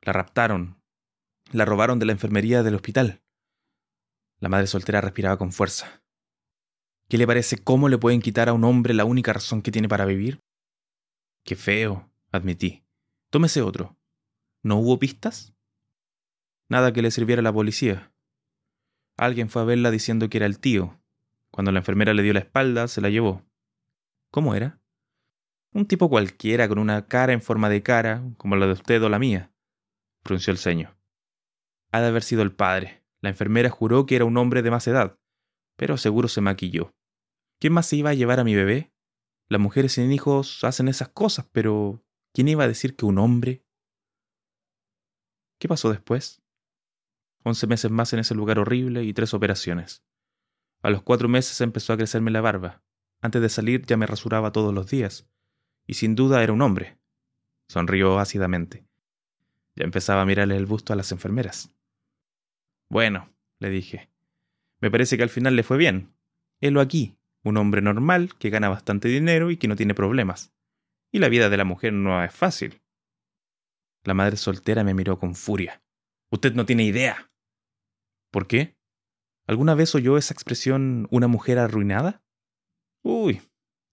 La 0.00 0.12
raptaron. 0.12 0.82
La 1.52 1.64
robaron 1.64 2.00
de 2.00 2.06
la 2.06 2.12
enfermería 2.12 2.64
del 2.64 2.74
hospital. 2.74 3.22
La 4.40 4.48
madre 4.48 4.66
soltera 4.66 5.00
respiraba 5.00 5.38
con 5.38 5.52
fuerza. 5.52 6.02
¿Qué 7.08 7.18
le 7.18 7.28
parece 7.28 7.62
cómo 7.62 7.88
le 7.88 7.98
pueden 7.98 8.20
quitar 8.20 8.48
a 8.48 8.52
un 8.52 8.64
hombre 8.64 8.94
la 8.94 9.04
única 9.04 9.32
razón 9.32 9.62
que 9.62 9.70
tiene 9.70 9.88
para 9.88 10.06
vivir? 10.06 10.40
Qué 11.44 11.54
feo, 11.54 12.10
admití. 12.32 12.84
Tómese 13.30 13.62
otro. 13.62 13.96
¿No 14.64 14.78
hubo 14.78 14.98
pistas? 14.98 15.54
Nada 16.68 16.92
que 16.92 17.02
le 17.02 17.12
sirviera 17.12 17.38
a 17.38 17.44
la 17.44 17.52
policía. 17.52 18.12
Alguien 19.20 19.50
fue 19.50 19.60
a 19.60 19.66
verla 19.66 19.90
diciendo 19.90 20.30
que 20.30 20.38
era 20.38 20.46
el 20.46 20.58
tío, 20.58 20.98
cuando 21.50 21.72
la 21.72 21.80
enfermera 21.80 22.14
le 22.14 22.22
dio 22.22 22.32
la 22.32 22.38
espalda, 22.38 22.88
se 22.88 23.02
la 23.02 23.10
llevó. 23.10 23.44
¿Cómo 24.30 24.54
era? 24.54 24.80
Un 25.74 25.84
tipo 25.84 26.08
cualquiera 26.08 26.66
con 26.68 26.78
una 26.78 27.06
cara 27.06 27.34
en 27.34 27.42
forma 27.42 27.68
de 27.68 27.82
cara, 27.82 28.24
como 28.38 28.56
la 28.56 28.64
de 28.64 28.72
usted 28.72 29.02
o 29.02 29.10
la 29.10 29.18
mía. 29.18 29.52
Frunció 30.22 30.52
el 30.52 30.56
ceño. 30.56 30.96
Ha 31.92 32.00
de 32.00 32.06
haber 32.06 32.22
sido 32.22 32.40
el 32.40 32.52
padre, 32.52 33.04
La 33.20 33.28
enfermera 33.28 33.68
juró 33.68 34.06
que 34.06 34.16
era 34.16 34.24
un 34.24 34.38
hombre 34.38 34.62
de 34.62 34.70
más 34.70 34.88
edad, 34.88 35.18
pero 35.76 35.98
seguro 35.98 36.26
se 36.26 36.40
maquilló. 36.40 36.94
¿Quién 37.58 37.74
más 37.74 37.84
se 37.84 37.96
iba 37.96 38.08
a 38.08 38.14
llevar 38.14 38.40
a 38.40 38.44
mi 38.44 38.54
bebé? 38.54 38.90
Las 39.50 39.60
mujeres 39.60 39.92
sin 39.92 40.10
hijos 40.12 40.64
hacen 40.64 40.88
esas 40.88 41.10
cosas, 41.10 41.46
pero 41.52 42.02
¿quién 42.32 42.48
iba 42.48 42.64
a 42.64 42.68
decir 42.68 42.96
que 42.96 43.04
un 43.04 43.18
hombre? 43.18 43.66
¿Qué 45.58 45.68
pasó 45.68 45.90
después? 45.90 46.40
Once 47.42 47.66
meses 47.66 47.90
más 47.90 48.12
en 48.12 48.20
ese 48.20 48.34
lugar 48.34 48.58
horrible 48.58 49.04
y 49.04 49.12
tres 49.12 49.34
operaciones. 49.34 50.04
A 50.82 50.90
los 50.90 51.02
cuatro 51.02 51.28
meses 51.28 51.60
empezó 51.60 51.92
a 51.92 51.96
crecerme 51.96 52.30
la 52.30 52.40
barba. 52.40 52.82
Antes 53.20 53.42
de 53.42 53.48
salir 53.48 53.84
ya 53.86 53.96
me 53.96 54.06
rasuraba 54.06 54.52
todos 54.52 54.74
los 54.74 54.88
días. 54.90 55.28
Y 55.86 55.94
sin 55.94 56.14
duda 56.14 56.42
era 56.42 56.52
un 56.52 56.62
hombre. 56.62 56.98
Sonrió 57.68 58.18
ácidamente. 58.18 58.86
Ya 59.76 59.84
empezaba 59.84 60.22
a 60.22 60.26
mirarle 60.26 60.56
el 60.56 60.66
busto 60.66 60.92
a 60.92 60.96
las 60.96 61.12
enfermeras. 61.12 61.74
Bueno, 62.88 63.32
le 63.58 63.70
dije. 63.70 64.10
Me 64.80 64.90
parece 64.90 65.16
que 65.16 65.22
al 65.22 65.30
final 65.30 65.56
le 65.56 65.62
fue 65.62 65.76
bien. 65.76 66.14
Helo 66.60 66.80
aquí, 66.80 67.16
un 67.42 67.56
hombre 67.56 67.80
normal 67.80 68.34
que 68.38 68.50
gana 68.50 68.68
bastante 68.68 69.08
dinero 69.08 69.50
y 69.50 69.56
que 69.56 69.68
no 69.68 69.76
tiene 69.76 69.94
problemas. 69.94 70.52
Y 71.12 71.18
la 71.18 71.28
vida 71.28 71.48
de 71.48 71.56
la 71.56 71.64
mujer 71.64 71.92
no 71.92 72.22
es 72.22 72.32
fácil. 72.32 72.82
La 74.04 74.14
madre 74.14 74.36
soltera 74.36 74.84
me 74.84 74.94
miró 74.94 75.18
con 75.18 75.34
furia. 75.34 75.82
Usted 76.30 76.54
no 76.54 76.64
tiene 76.64 76.84
idea. 76.84 77.29
¿Por 78.30 78.46
qué? 78.46 78.76
¿Alguna 79.46 79.74
vez 79.74 79.94
oyó 79.94 80.16
esa 80.16 80.32
expresión 80.32 81.08
una 81.10 81.26
mujer 81.26 81.58
arruinada? 81.58 82.22
Uy, 83.02 83.42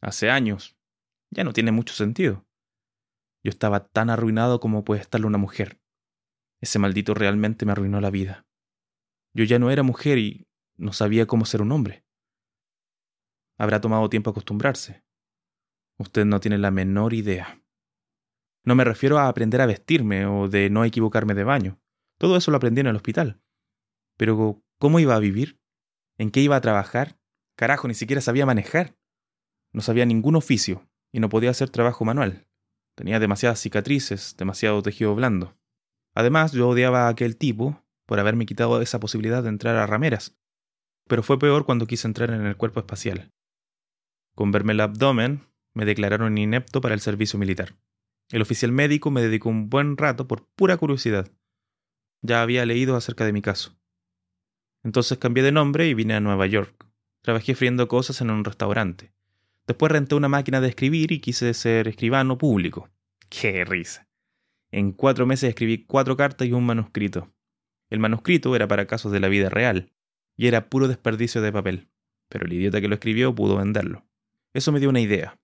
hace 0.01 0.29
años. 0.29 0.77
Ya 1.31 1.43
no 1.43 1.53
tiene 1.53 1.71
mucho 1.71 1.93
sentido. 1.93 2.45
Yo 3.43 3.49
estaba 3.49 3.87
tan 3.87 4.09
arruinado 4.09 4.59
como 4.59 4.83
puede 4.83 5.01
estarlo 5.01 5.27
una 5.27 5.37
mujer. 5.37 5.79
Ese 6.61 6.79
maldito 6.79 7.13
realmente 7.13 7.65
me 7.65 7.71
arruinó 7.71 8.01
la 8.01 8.09
vida. 8.09 8.45
Yo 9.33 9.43
ya 9.43 9.59
no 9.59 9.71
era 9.71 9.83
mujer 9.83 10.17
y 10.17 10.47
no 10.75 10.93
sabía 10.93 11.27
cómo 11.27 11.45
ser 11.45 11.61
un 11.61 11.71
hombre. 11.71 12.05
Habrá 13.57 13.81
tomado 13.81 14.09
tiempo 14.09 14.29
acostumbrarse. 14.29 15.03
Usted 15.97 16.25
no 16.25 16.39
tiene 16.39 16.57
la 16.59 16.71
menor 16.71 17.13
idea. 17.13 17.63
No 18.63 18.75
me 18.75 18.83
refiero 18.83 19.17
a 19.17 19.27
aprender 19.27 19.61
a 19.61 19.65
vestirme 19.65 20.25
o 20.25 20.47
de 20.47 20.69
no 20.69 20.85
equivocarme 20.85 21.33
de 21.33 21.43
baño. 21.43 21.79
Todo 22.19 22.37
eso 22.37 22.51
lo 22.51 22.57
aprendí 22.57 22.81
en 22.81 22.87
el 22.87 22.95
hospital. 22.95 23.41
Pero, 24.17 24.63
¿cómo 24.79 24.99
iba 24.99 25.15
a 25.15 25.19
vivir? 25.19 25.59
¿En 26.17 26.31
qué 26.31 26.41
iba 26.41 26.55
a 26.55 26.61
trabajar? 26.61 27.19
Carajo, 27.55 27.87
ni 27.87 27.93
siquiera 27.93 28.21
sabía 28.21 28.45
manejar. 28.45 28.97
No 29.71 29.81
sabía 29.81 30.05
ningún 30.05 30.35
oficio 30.35 30.89
y 31.11 31.19
no 31.19 31.29
podía 31.29 31.51
hacer 31.51 31.69
trabajo 31.69 32.03
manual. 32.05 32.47
Tenía 32.95 33.19
demasiadas 33.19 33.61
cicatrices, 33.61 34.35
demasiado 34.37 34.81
tejido 34.81 35.13
blando. 35.15 35.55
Además, 36.15 36.51
yo 36.51 36.67
odiaba 36.67 37.05
a 37.05 37.09
aquel 37.09 37.37
tipo 37.37 37.83
por 38.07 38.19
haberme 38.19 38.47
quitado 38.47 38.81
esa 38.81 38.99
posibilidad 38.99 39.43
de 39.43 39.49
entrar 39.49 39.75
a 39.75 39.85
rameras. 39.85 40.35
Pero 41.07 41.21
fue 41.21 41.37
peor 41.37 41.65
cuando 41.65 41.85
quise 41.85 42.07
entrar 42.07 42.31
en 42.31 42.45
el 42.45 42.57
cuerpo 42.57 42.79
espacial. 42.79 43.31
Con 44.33 44.51
verme 44.51 44.73
el 44.73 44.81
abdomen, 44.81 45.47
me 45.75 45.85
declararon 45.85 46.37
inepto 46.37 46.81
para 46.81 46.95
el 46.95 47.01
servicio 47.01 47.37
militar. 47.37 47.75
El 48.31 48.41
oficial 48.41 48.71
médico 48.71 49.11
me 49.11 49.21
dedicó 49.21 49.49
un 49.49 49.69
buen 49.69 49.95
rato 49.95 50.27
por 50.27 50.47
pura 50.55 50.77
curiosidad. 50.77 51.31
Ya 52.23 52.41
había 52.41 52.65
leído 52.65 52.95
acerca 52.95 53.25
de 53.25 53.33
mi 53.33 53.41
caso. 53.41 53.76
Entonces 54.83 55.17
cambié 55.17 55.43
de 55.43 55.51
nombre 55.51 55.87
y 55.87 55.93
vine 55.93 56.15
a 56.15 56.19
Nueva 56.19 56.47
York. 56.47 56.85
Trabajé 57.21 57.55
friendo 57.55 57.87
cosas 57.87 58.21
en 58.21 58.29
un 58.29 58.43
restaurante. 58.43 59.11
Después 59.65 59.91
renté 59.91 60.15
una 60.15 60.29
máquina 60.29 60.61
de 60.61 60.69
escribir 60.69 61.11
y 61.11 61.19
quise 61.19 61.53
ser 61.53 61.87
escribano 61.87 62.37
público. 62.37 62.89
¡Qué 63.29 63.65
risa! 63.65 64.07
En 64.71 64.91
cuatro 64.91 65.25
meses 65.25 65.49
escribí 65.49 65.85
cuatro 65.85 66.15
cartas 66.15 66.47
y 66.47 66.53
un 66.53 66.65
manuscrito. 66.65 67.33
El 67.89 67.99
manuscrito 67.99 68.55
era 68.55 68.67
para 68.67 68.87
casos 68.87 69.11
de 69.11 69.19
la 69.19 69.27
vida 69.27 69.49
real, 69.49 69.93
y 70.35 70.47
era 70.47 70.69
puro 70.69 70.87
desperdicio 70.87 71.41
de 71.41 71.51
papel, 71.51 71.89
pero 72.29 72.45
el 72.45 72.53
idiota 72.53 72.81
que 72.81 72.87
lo 72.87 72.95
escribió 72.95 73.33
pudo 73.33 73.57
venderlo. 73.57 74.05
Eso 74.53 74.71
me 74.71 74.79
dio 74.79 74.89
una 74.89 74.99
idea. 74.99 75.39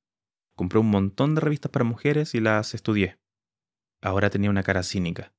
Compré 0.55 0.79
un 0.79 0.89
montón 0.89 1.35
de 1.35 1.41
revistas 1.41 1.71
para 1.71 1.85
mujeres 1.85 2.35
y 2.35 2.39
las 2.39 2.73
estudié. 2.73 3.17
Ahora 4.01 4.29
tenía 4.29 4.49
una 4.49 4.63
cara 4.63 4.83
cínica. 4.83 5.33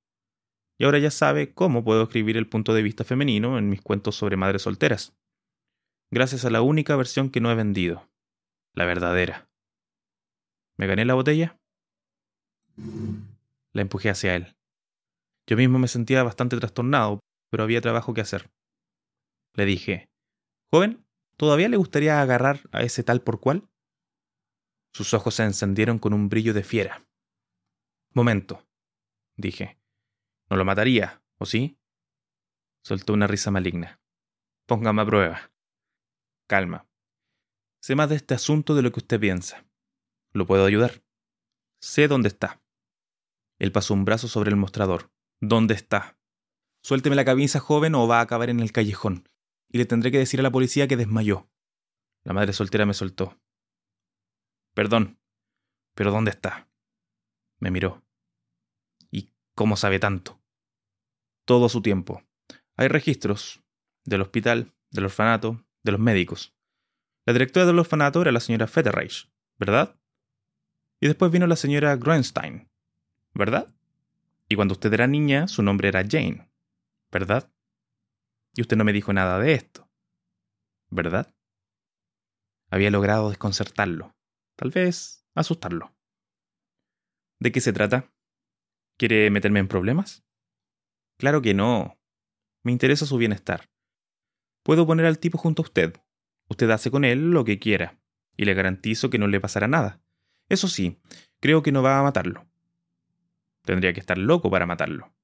Y 0.78 0.84
ahora 0.84 0.98
ya 0.98 1.10
sabe 1.10 1.54
cómo 1.54 1.84
puedo 1.84 2.02
escribir 2.02 2.36
el 2.36 2.48
punto 2.48 2.74
de 2.74 2.82
vista 2.82 3.04
femenino 3.04 3.58
en 3.58 3.68
mis 3.68 3.80
cuentos 3.80 4.16
sobre 4.16 4.36
madres 4.36 4.62
solteras. 4.62 5.16
Gracias 6.10 6.44
a 6.44 6.50
la 6.50 6.62
única 6.62 6.96
versión 6.96 7.30
que 7.30 7.40
no 7.40 7.50
he 7.50 7.54
vendido, 7.54 8.10
la 8.74 8.84
verdadera. 8.84 9.48
¿Me 10.76 10.86
gané 10.86 11.04
la 11.04 11.14
botella? 11.14 11.60
La 13.72 13.82
empujé 13.82 14.10
hacia 14.10 14.34
él. 14.34 14.56
Yo 15.46 15.56
mismo 15.56 15.78
me 15.78 15.88
sentía 15.88 16.22
bastante 16.22 16.56
trastornado, 16.56 17.20
pero 17.50 17.62
había 17.62 17.80
trabajo 17.80 18.14
que 18.14 18.20
hacer. 18.20 18.50
Le 19.54 19.64
dije, 19.64 20.08
Joven, 20.72 21.06
¿todavía 21.36 21.68
le 21.68 21.76
gustaría 21.76 22.20
agarrar 22.20 22.60
a 22.72 22.82
ese 22.82 23.04
tal 23.04 23.22
por 23.22 23.40
cual? 23.40 23.68
Sus 24.92 25.14
ojos 25.14 25.34
se 25.34 25.44
encendieron 25.44 25.98
con 25.98 26.12
un 26.12 26.28
brillo 26.28 26.54
de 26.54 26.64
fiera. 26.64 27.06
Momento, 28.12 28.66
dije. 29.36 29.78
No 30.54 30.58
lo 30.58 30.64
mataría, 30.64 31.20
¿o 31.40 31.46
sí? 31.46 31.80
Soltó 32.84 33.12
una 33.12 33.26
risa 33.26 33.50
maligna. 33.50 34.00
Póngame 34.68 35.02
a 35.02 35.04
prueba. 35.04 35.52
Calma. 36.46 36.88
Sé 37.82 37.96
más 37.96 38.08
de 38.08 38.14
este 38.14 38.34
asunto 38.34 38.76
de 38.76 38.82
lo 38.82 38.92
que 38.92 39.00
usted 39.00 39.18
piensa. 39.18 39.66
¿Lo 40.32 40.46
puedo 40.46 40.64
ayudar? 40.64 41.02
Sé 41.80 42.06
dónde 42.06 42.28
está. 42.28 42.62
Él 43.58 43.72
pasó 43.72 43.94
un 43.94 44.04
brazo 44.04 44.28
sobre 44.28 44.50
el 44.50 44.56
mostrador. 44.56 45.12
¿Dónde 45.40 45.74
está? 45.74 46.20
Suélteme 46.84 47.16
la 47.16 47.24
camisa, 47.24 47.58
joven, 47.58 47.96
o 47.96 48.06
va 48.06 48.20
a 48.20 48.22
acabar 48.22 48.48
en 48.48 48.60
el 48.60 48.70
callejón. 48.70 49.28
Y 49.68 49.78
le 49.78 49.86
tendré 49.86 50.12
que 50.12 50.18
decir 50.18 50.38
a 50.38 50.44
la 50.44 50.52
policía 50.52 50.86
que 50.86 50.96
desmayó. 50.96 51.50
La 52.22 52.32
madre 52.32 52.52
soltera 52.52 52.86
me 52.86 52.94
soltó. 52.94 53.40
Perdón, 54.72 55.18
pero 55.96 56.12
¿dónde 56.12 56.30
está? 56.30 56.70
Me 57.58 57.72
miró. 57.72 58.04
¿Y 59.10 59.32
cómo 59.56 59.76
sabe 59.76 59.98
tanto? 59.98 60.43
Todo 61.44 61.66
a 61.66 61.68
su 61.68 61.82
tiempo. 61.82 62.22
Hay 62.76 62.88
registros 62.88 63.62
del 64.04 64.22
hospital, 64.22 64.74
del 64.90 65.04
orfanato, 65.04 65.64
de 65.82 65.92
los 65.92 66.00
médicos. 66.00 66.54
La 67.26 67.32
directora 67.32 67.66
del 67.66 67.78
orfanato 67.78 68.22
era 68.22 68.32
la 68.32 68.40
señora 68.40 68.66
Fetterreich, 68.66 69.30
¿verdad? 69.58 69.98
Y 71.00 71.06
después 71.06 71.30
vino 71.30 71.46
la 71.46 71.56
señora 71.56 71.96
Groenstein, 71.96 72.70
¿verdad? 73.34 73.74
Y 74.48 74.56
cuando 74.56 74.72
usted 74.72 74.92
era 74.92 75.06
niña, 75.06 75.48
su 75.48 75.62
nombre 75.62 75.88
era 75.88 76.04
Jane, 76.08 76.50
¿verdad? 77.10 77.50
Y 78.54 78.62
usted 78.62 78.76
no 78.76 78.84
me 78.84 78.92
dijo 78.92 79.12
nada 79.12 79.38
de 79.38 79.54
esto, 79.54 79.90
¿verdad? 80.90 81.34
Había 82.70 82.90
logrado 82.90 83.28
desconcertarlo, 83.28 84.16
tal 84.56 84.70
vez 84.70 85.26
asustarlo. 85.34 85.94
¿De 87.40 87.52
qué 87.52 87.60
se 87.60 87.72
trata? 87.72 88.12
¿Quiere 88.96 89.30
meterme 89.30 89.60
en 89.60 89.68
problemas? 89.68 90.24
Claro 91.16 91.42
que 91.42 91.54
no. 91.54 91.98
Me 92.62 92.72
interesa 92.72 93.06
su 93.06 93.16
bienestar. 93.16 93.70
Puedo 94.62 94.86
poner 94.86 95.06
al 95.06 95.18
tipo 95.18 95.38
junto 95.38 95.62
a 95.62 95.64
usted, 95.64 95.94
Usted 96.48 96.70
hace 96.70 96.90
con 96.90 97.04
él 97.04 97.30
lo 97.30 97.44
que 97.44 97.58
quiera, 97.58 97.98
y 98.36 98.44
le 98.44 98.54
garantizo 98.54 99.10
que 99.10 99.18
no 99.18 99.26
le 99.26 99.40
pasará 99.40 99.68
nada. 99.68 100.00
Eso 100.48 100.68
sí, 100.68 101.00
creo 101.40 101.62
que 101.62 101.72
no 101.72 101.82
va 101.82 101.98
a 101.98 102.02
matarlo. 102.02 102.46
Tendría 103.64 103.92
que 103.92 104.00
estar 104.00 104.18
loco 104.18 104.50
para 104.50 104.66
matarlo. 104.66 105.14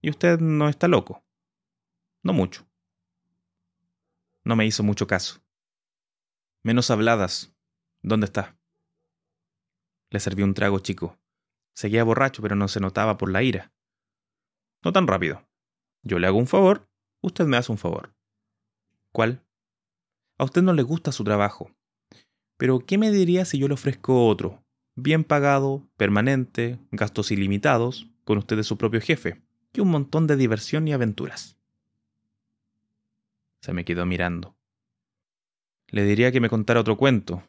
Y 0.00 0.10
usted 0.10 0.40
no 0.40 0.68
está 0.68 0.88
loco. 0.88 1.24
No 2.22 2.32
mucho. 2.32 2.66
No 4.44 4.56
me 4.56 4.64
hizo 4.64 4.82
mucho 4.82 5.06
caso. 5.06 5.44
Menos 6.62 6.90
habladas. 6.90 7.54
¿Dónde 8.00 8.26
está? 8.26 8.56
Le 10.10 10.20
serví 10.20 10.42
un 10.42 10.54
trago 10.54 10.78
chico. 10.78 11.18
Seguía 11.74 12.02
borracho, 12.02 12.42
pero 12.42 12.56
no 12.56 12.66
se 12.68 12.80
notaba 12.80 13.18
por 13.18 13.30
la 13.30 13.42
ira. 13.42 13.71
No 14.84 14.92
tan 14.92 15.06
rápido. 15.06 15.46
Yo 16.02 16.18
le 16.18 16.26
hago 16.26 16.38
un 16.38 16.46
favor, 16.46 16.88
usted 17.20 17.46
me 17.46 17.56
hace 17.56 17.70
un 17.70 17.78
favor. 17.78 18.14
¿Cuál? 19.12 19.44
A 20.38 20.44
usted 20.44 20.62
no 20.62 20.72
le 20.72 20.82
gusta 20.82 21.12
su 21.12 21.22
trabajo. 21.22 21.70
Pero 22.56 22.80
¿qué 22.80 22.98
me 22.98 23.10
diría 23.10 23.44
si 23.44 23.58
yo 23.58 23.68
le 23.68 23.74
ofrezco 23.74 24.26
otro? 24.26 24.62
Bien 24.94 25.24
pagado, 25.24 25.88
permanente, 25.96 26.78
gastos 26.90 27.30
ilimitados, 27.30 28.10
con 28.24 28.38
usted 28.38 28.56
de 28.56 28.64
su 28.64 28.76
propio 28.76 29.00
jefe, 29.00 29.42
y 29.72 29.80
un 29.80 29.90
montón 29.90 30.26
de 30.26 30.36
diversión 30.36 30.86
y 30.86 30.92
aventuras. 30.92 31.58
Se 33.60 33.72
me 33.72 33.84
quedó 33.84 34.04
mirando. 34.06 34.56
Le 35.88 36.04
diría 36.04 36.32
que 36.32 36.40
me 36.40 36.48
contara 36.48 36.80
otro 36.80 36.96
cuento. 36.96 37.42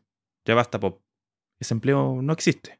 Ya 0.45 0.53
basta, 0.53 0.79
Pop. 0.79 1.01
Ese 1.59 1.73
empleo 1.73 2.21
no 2.21 2.33
existe. 2.33 2.79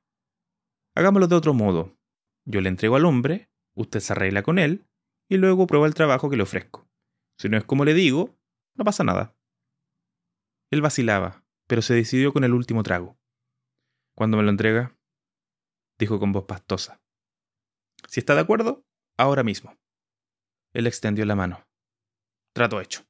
Hagámoslo 0.93 1.27
de 1.27 1.35
otro 1.35 1.53
modo. 1.53 1.97
Yo 2.45 2.61
le 2.61 2.69
entrego 2.69 2.95
al 2.95 3.05
hombre, 3.05 3.49
usted 3.75 3.99
se 3.99 4.13
arregla 4.13 4.43
con 4.43 4.59
él, 4.59 4.85
y 5.29 5.37
luego 5.37 5.67
prueba 5.67 5.87
el 5.87 5.93
trabajo 5.93 6.29
que 6.29 6.37
le 6.37 6.43
ofrezco. 6.43 6.87
Si 7.37 7.49
no 7.49 7.57
es 7.57 7.63
como 7.63 7.85
le 7.85 7.93
digo, 7.93 8.37
no 8.75 8.83
pasa 8.83 9.03
nada. 9.03 9.35
Él 10.71 10.81
vacilaba, 10.81 11.43
pero 11.67 11.81
se 11.81 11.93
decidió 11.93 12.33
con 12.33 12.43
el 12.43 12.53
último 12.53 12.83
trago. 12.83 13.17
¿Cuándo 14.15 14.37
me 14.37 14.43
lo 14.43 14.49
entrega? 14.49 14.97
dijo 15.99 16.19
con 16.19 16.31
voz 16.31 16.45
pastosa. 16.45 17.01
Si 18.07 18.19
está 18.19 18.35
de 18.35 18.41
acuerdo, 18.41 18.85
ahora 19.17 19.43
mismo. 19.43 19.77
Él 20.73 20.87
extendió 20.87 21.25
la 21.25 21.35
mano. 21.35 21.67
Trato 22.53 22.81
hecho. 22.81 23.05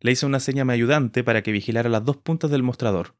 Le 0.00 0.12
hice 0.12 0.26
una 0.26 0.40
seña 0.40 0.62
a 0.62 0.64
mi 0.64 0.72
ayudante 0.72 1.24
para 1.24 1.42
que 1.42 1.52
vigilara 1.52 1.88
las 1.88 2.04
dos 2.04 2.16
puntas 2.16 2.50
del 2.50 2.62
mostrador. 2.62 3.16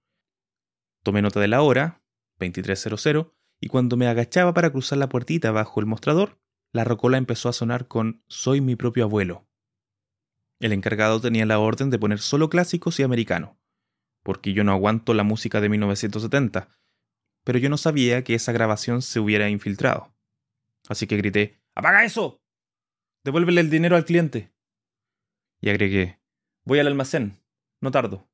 Tomé 1.02 1.22
nota 1.22 1.40
de 1.40 1.48
la 1.48 1.62
hora, 1.62 2.02
2300, 2.38 3.32
y 3.64 3.68
cuando 3.68 3.96
me 3.96 4.08
agachaba 4.08 4.52
para 4.52 4.70
cruzar 4.70 4.98
la 4.98 5.08
puertita 5.08 5.50
bajo 5.50 5.80
el 5.80 5.86
mostrador, 5.86 6.38
la 6.70 6.84
rocola 6.84 7.16
empezó 7.16 7.48
a 7.48 7.54
sonar 7.54 7.88
con 7.88 8.22
Soy 8.28 8.60
mi 8.60 8.76
propio 8.76 9.04
abuelo. 9.04 9.48
El 10.60 10.74
encargado 10.74 11.18
tenía 11.18 11.46
la 11.46 11.58
orden 11.58 11.88
de 11.88 11.98
poner 11.98 12.18
solo 12.18 12.50
clásicos 12.50 13.00
y 13.00 13.04
americano, 13.04 13.58
porque 14.22 14.52
yo 14.52 14.64
no 14.64 14.72
aguanto 14.72 15.14
la 15.14 15.22
música 15.22 15.62
de 15.62 15.70
1970, 15.70 16.68
pero 17.42 17.58
yo 17.58 17.70
no 17.70 17.78
sabía 17.78 18.22
que 18.22 18.34
esa 18.34 18.52
grabación 18.52 19.00
se 19.00 19.18
hubiera 19.18 19.48
infiltrado. 19.48 20.14
Así 20.86 21.06
que 21.06 21.16
grité, 21.16 21.62
¡Apaga 21.74 22.04
eso! 22.04 22.42
Devuélvele 23.24 23.62
el 23.62 23.70
dinero 23.70 23.96
al 23.96 24.04
cliente. 24.04 24.52
Y 25.62 25.70
agregué, 25.70 26.20
voy 26.66 26.80
al 26.80 26.88
almacén, 26.88 27.42
no 27.80 27.90
tardo. 27.90 28.28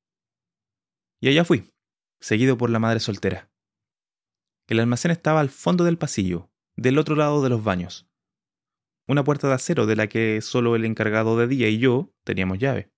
Y 1.20 1.28
allá 1.28 1.44
fui, 1.44 1.72
seguido 2.18 2.58
por 2.58 2.70
la 2.70 2.80
madre 2.80 2.98
soltera. 2.98 3.49
El 4.70 4.78
almacén 4.78 5.10
estaba 5.10 5.40
al 5.40 5.50
fondo 5.50 5.82
del 5.82 5.98
pasillo, 5.98 6.48
del 6.76 6.98
otro 6.98 7.16
lado 7.16 7.42
de 7.42 7.48
los 7.48 7.64
baños. 7.64 8.08
Una 9.08 9.24
puerta 9.24 9.48
de 9.48 9.54
acero 9.54 9.84
de 9.84 9.96
la 9.96 10.06
que 10.06 10.40
solo 10.42 10.76
el 10.76 10.84
encargado 10.84 11.36
de 11.36 11.48
día 11.48 11.68
y 11.68 11.78
yo 11.78 12.14
teníamos 12.22 12.60
llave. 12.60 12.92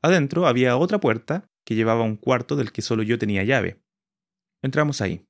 Adentro 0.00 0.46
había 0.46 0.76
otra 0.76 1.00
puerta 1.00 1.50
que 1.64 1.74
llevaba 1.74 2.04
un 2.04 2.16
cuarto 2.16 2.54
del 2.54 2.70
que 2.70 2.82
solo 2.82 3.02
yo 3.02 3.18
tenía 3.18 3.42
llave. 3.42 3.82
Entramos 4.62 5.00
ahí. 5.00 5.26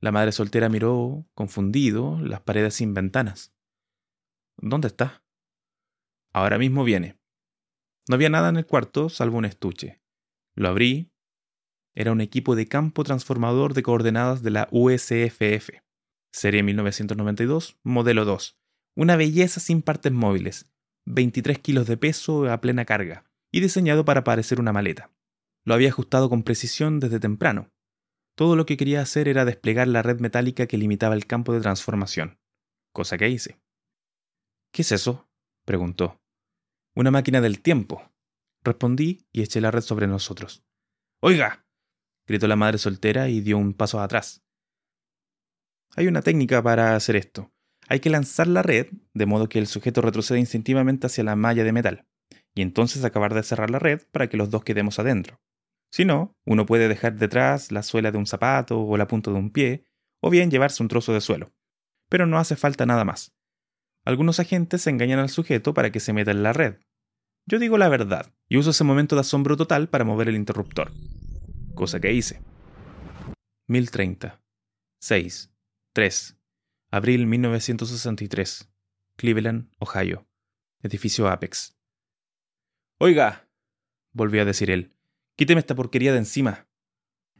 La 0.00 0.12
madre 0.12 0.30
soltera 0.30 0.68
miró, 0.68 1.26
confundido, 1.34 2.20
las 2.20 2.40
paredes 2.42 2.74
sin 2.74 2.94
ventanas. 2.94 3.52
¿Dónde 4.58 4.86
está? 4.86 5.24
Ahora 6.32 6.58
mismo 6.58 6.84
viene. 6.84 7.18
No 8.08 8.14
había 8.14 8.30
nada 8.30 8.50
en 8.50 8.58
el 8.58 8.66
cuarto 8.66 9.08
salvo 9.08 9.38
un 9.38 9.44
estuche. 9.44 10.00
Lo 10.54 10.68
abrí. 10.68 11.11
Era 11.94 12.12
un 12.12 12.20
equipo 12.20 12.56
de 12.56 12.66
campo 12.66 13.04
transformador 13.04 13.74
de 13.74 13.82
coordenadas 13.82 14.42
de 14.42 14.50
la 14.50 14.68
USFF. 14.70 15.70
Serie 16.32 16.62
1992, 16.62 17.78
modelo 17.82 18.24
2. 18.24 18.58
Una 18.96 19.16
belleza 19.16 19.60
sin 19.60 19.82
partes 19.82 20.12
móviles. 20.12 20.72
23 21.06 21.58
kilos 21.58 21.86
de 21.86 21.96
peso 21.96 22.50
a 22.50 22.60
plena 22.60 22.86
carga. 22.86 23.24
Y 23.52 23.60
diseñado 23.60 24.04
para 24.06 24.24
parecer 24.24 24.58
una 24.58 24.72
maleta. 24.72 25.10
Lo 25.64 25.74
había 25.74 25.90
ajustado 25.90 26.30
con 26.30 26.42
precisión 26.42 26.98
desde 26.98 27.20
temprano. 27.20 27.70
Todo 28.34 28.56
lo 28.56 28.64
que 28.64 28.78
quería 28.78 29.02
hacer 29.02 29.28
era 29.28 29.44
desplegar 29.44 29.88
la 29.88 30.02
red 30.02 30.18
metálica 30.20 30.66
que 30.66 30.78
limitaba 30.78 31.14
el 31.14 31.26
campo 31.26 31.52
de 31.52 31.60
transformación, 31.60 32.38
cosa 32.92 33.18
que 33.18 33.28
hice. 33.28 33.60
¿Qué 34.72 34.82
es 34.82 34.92
eso? 34.92 35.28
preguntó. 35.66 36.18
Una 36.94 37.10
máquina 37.10 37.42
del 37.42 37.60
tiempo. 37.60 38.10
Respondí 38.64 39.26
y 39.32 39.42
eché 39.42 39.60
la 39.60 39.70
red 39.70 39.82
sobre 39.82 40.06
nosotros. 40.06 40.64
Oiga. 41.20 41.61
Gritó 42.32 42.48
la 42.48 42.56
madre 42.56 42.78
soltera 42.78 43.28
y 43.28 43.42
dio 43.42 43.58
un 43.58 43.74
paso 43.74 44.00
atrás. 44.00 44.42
Hay 45.96 46.06
una 46.06 46.22
técnica 46.22 46.62
para 46.62 46.96
hacer 46.96 47.14
esto. 47.14 47.52
Hay 47.88 48.00
que 48.00 48.08
lanzar 48.08 48.46
la 48.46 48.62
red 48.62 48.86
de 49.12 49.26
modo 49.26 49.50
que 49.50 49.58
el 49.58 49.66
sujeto 49.66 50.00
retroceda 50.00 50.38
instintivamente 50.38 51.08
hacia 51.08 51.24
la 51.24 51.36
malla 51.36 51.62
de 51.62 51.72
metal, 51.72 52.06
y 52.54 52.62
entonces 52.62 53.04
acabar 53.04 53.34
de 53.34 53.42
cerrar 53.42 53.68
la 53.68 53.78
red 53.78 54.00
para 54.12 54.30
que 54.30 54.38
los 54.38 54.48
dos 54.48 54.64
quedemos 54.64 54.98
adentro. 54.98 55.42
Si 55.90 56.06
no, 56.06 56.34
uno 56.46 56.64
puede 56.64 56.88
dejar 56.88 57.16
detrás 57.16 57.70
la 57.70 57.82
suela 57.82 58.10
de 58.10 58.16
un 58.16 58.24
zapato 58.24 58.80
o 58.80 58.96
la 58.96 59.06
punta 59.06 59.30
de 59.30 59.36
un 59.36 59.50
pie, 59.50 59.84
o 60.22 60.30
bien 60.30 60.50
llevarse 60.50 60.82
un 60.82 60.88
trozo 60.88 61.12
de 61.12 61.20
suelo. 61.20 61.52
Pero 62.08 62.24
no 62.24 62.38
hace 62.38 62.56
falta 62.56 62.86
nada 62.86 63.04
más. 63.04 63.34
Algunos 64.06 64.40
agentes 64.40 64.86
engañan 64.86 65.18
al 65.18 65.28
sujeto 65.28 65.74
para 65.74 65.92
que 65.92 66.00
se 66.00 66.14
meta 66.14 66.30
en 66.30 66.42
la 66.42 66.54
red. 66.54 66.76
Yo 67.44 67.58
digo 67.58 67.76
la 67.76 67.90
verdad 67.90 68.32
y 68.48 68.56
uso 68.56 68.70
ese 68.70 68.84
momento 68.84 69.16
de 69.16 69.20
asombro 69.20 69.58
total 69.58 69.90
para 69.90 70.04
mover 70.04 70.30
el 70.30 70.36
interruptor. 70.36 70.92
Cosa 71.82 71.98
que 71.98 72.12
hice. 72.12 72.40
1030. 73.66 74.40
6. 75.00 75.52
3. 75.92 76.38
Abril 76.92 77.26
1963. 77.26 78.72
Cleveland, 79.16 79.68
Ohio. 79.80 80.28
Edificio 80.84 81.26
Apex. 81.26 81.76
Oiga, 83.00 83.50
volvió 84.12 84.42
a 84.42 84.44
decir 84.44 84.70
él, 84.70 84.96
Quíteme 85.36 85.58
esta 85.58 85.74
porquería 85.74 86.12
de 86.12 86.18
encima. 86.18 86.68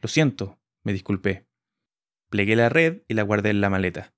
Lo 0.00 0.08
siento, 0.08 0.60
me 0.82 0.92
disculpé. 0.92 1.46
Plegué 2.28 2.56
la 2.56 2.68
red 2.68 3.04
y 3.06 3.14
la 3.14 3.22
guardé 3.22 3.50
en 3.50 3.60
la 3.60 3.70
maleta. 3.70 4.12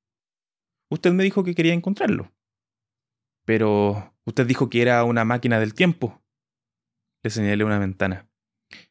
Usted 0.89 1.13
me 1.13 1.23
dijo 1.23 1.45
que 1.45 1.55
quería 1.55 1.75
encontrarlo. 1.75 2.33
Pero 3.45 4.17
usted 4.25 4.47
dijo 4.47 4.71
que 4.71 4.81
era 4.81 5.05
una 5.05 5.27
máquina 5.27 5.61
del 5.61 5.75
tiempo. 5.75 6.25
Le 7.23 7.29
señalé 7.29 7.63
una 7.63 7.79
ventana. 7.79 8.31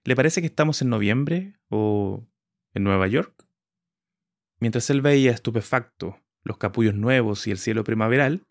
¿Le 0.04 0.16
parece 0.16 0.42
que 0.42 0.48
estamos 0.48 0.82
en 0.82 0.90
noviembre 0.90 1.54
o 1.70 2.26
en 2.74 2.84
Nueva 2.84 3.08
York? 3.08 3.46
Mientras 4.60 4.90
él 4.90 5.02
veía 5.02 5.32
estupefacto 5.32 6.20
los 6.44 6.58
capullos 6.58 6.96
nuevos 6.96 7.48
y 7.48 7.52
el 7.52 7.58
cielo 7.58 7.84
primaveral, 7.84 8.46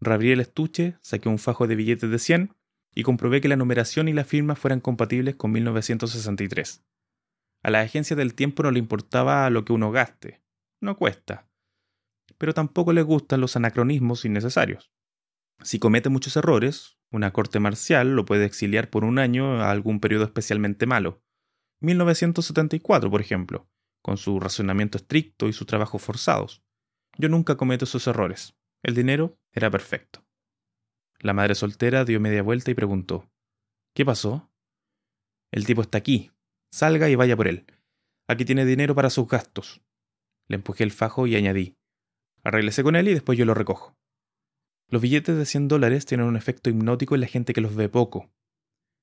reabrí 0.00 0.32
el 0.32 0.40
estuche, 0.40 0.96
saqué 1.00 1.28
un 1.28 1.38
fajo 1.38 1.66
de 1.66 1.76
billetes 1.76 2.10
de 2.10 2.18
cien 2.18 2.54
y 2.94 3.02
comprobé 3.02 3.40
que 3.40 3.48
la 3.48 3.56
numeración 3.56 4.08
y 4.08 4.12
la 4.12 4.24
firma 4.24 4.56
fueran 4.56 4.80
compatibles 4.80 5.36
con 5.36 5.52
1963. 5.52 6.84
A 7.62 7.70
la 7.70 7.80
agencia 7.80 8.16
del 8.16 8.34
tiempo 8.34 8.62
no 8.62 8.70
le 8.70 8.78
importaba 8.78 9.48
lo 9.50 9.64
que 9.64 9.72
uno 9.72 9.90
gaste, 9.90 10.42
no 10.80 10.96
cuesta, 10.96 11.48
pero 12.38 12.54
tampoco 12.54 12.92
le 12.92 13.02
gustan 13.02 13.40
los 13.40 13.56
anacronismos 13.56 14.24
innecesarios. 14.24 14.92
Si 15.62 15.78
comete 15.78 16.08
muchos 16.08 16.36
errores, 16.36 16.95
una 17.10 17.32
corte 17.32 17.60
marcial 17.60 18.14
lo 18.14 18.24
puede 18.24 18.44
exiliar 18.44 18.90
por 18.90 19.04
un 19.04 19.18
año 19.18 19.62
a 19.62 19.70
algún 19.70 20.00
periodo 20.00 20.24
especialmente 20.24 20.86
malo. 20.86 21.22
1974, 21.80 23.10
por 23.10 23.20
ejemplo, 23.20 23.68
con 24.02 24.16
su 24.16 24.40
razonamiento 24.40 24.98
estricto 24.98 25.48
y 25.48 25.52
sus 25.52 25.66
trabajos 25.66 26.02
forzados. 26.02 26.62
Yo 27.18 27.28
nunca 27.28 27.56
cometo 27.56 27.84
esos 27.84 28.06
errores. 28.06 28.56
El 28.82 28.94
dinero 28.94 29.38
era 29.52 29.70
perfecto. 29.70 30.24
La 31.18 31.32
madre 31.32 31.54
soltera 31.54 32.04
dio 32.04 32.20
media 32.20 32.42
vuelta 32.42 32.70
y 32.70 32.74
preguntó 32.74 33.30
¿Qué 33.94 34.04
pasó? 34.04 34.50
El 35.50 35.64
tipo 35.64 35.80
está 35.80 35.98
aquí. 35.98 36.32
Salga 36.70 37.08
y 37.08 37.14
vaya 37.14 37.36
por 37.36 37.48
él. 37.48 37.66
Aquí 38.28 38.44
tiene 38.44 38.64
dinero 38.64 38.94
para 38.94 39.10
sus 39.10 39.28
gastos. 39.28 39.82
Le 40.48 40.56
empujé 40.56 40.84
el 40.84 40.92
fajo 40.92 41.26
y 41.26 41.36
añadí 41.36 41.76
Arréglese 42.46 42.84
con 42.84 42.94
él 42.94 43.08
y 43.08 43.14
después 43.14 43.36
yo 43.36 43.44
lo 43.44 43.54
recojo. 43.54 43.96
Los 44.88 45.02
billetes 45.02 45.36
de 45.36 45.46
100 45.46 45.68
dólares 45.68 46.06
tienen 46.06 46.26
un 46.26 46.36
efecto 46.36 46.70
hipnótico 46.70 47.14
en 47.14 47.22
la 47.22 47.26
gente 47.26 47.52
que 47.52 47.60
los 47.60 47.74
ve 47.74 47.88
poco. 47.88 48.30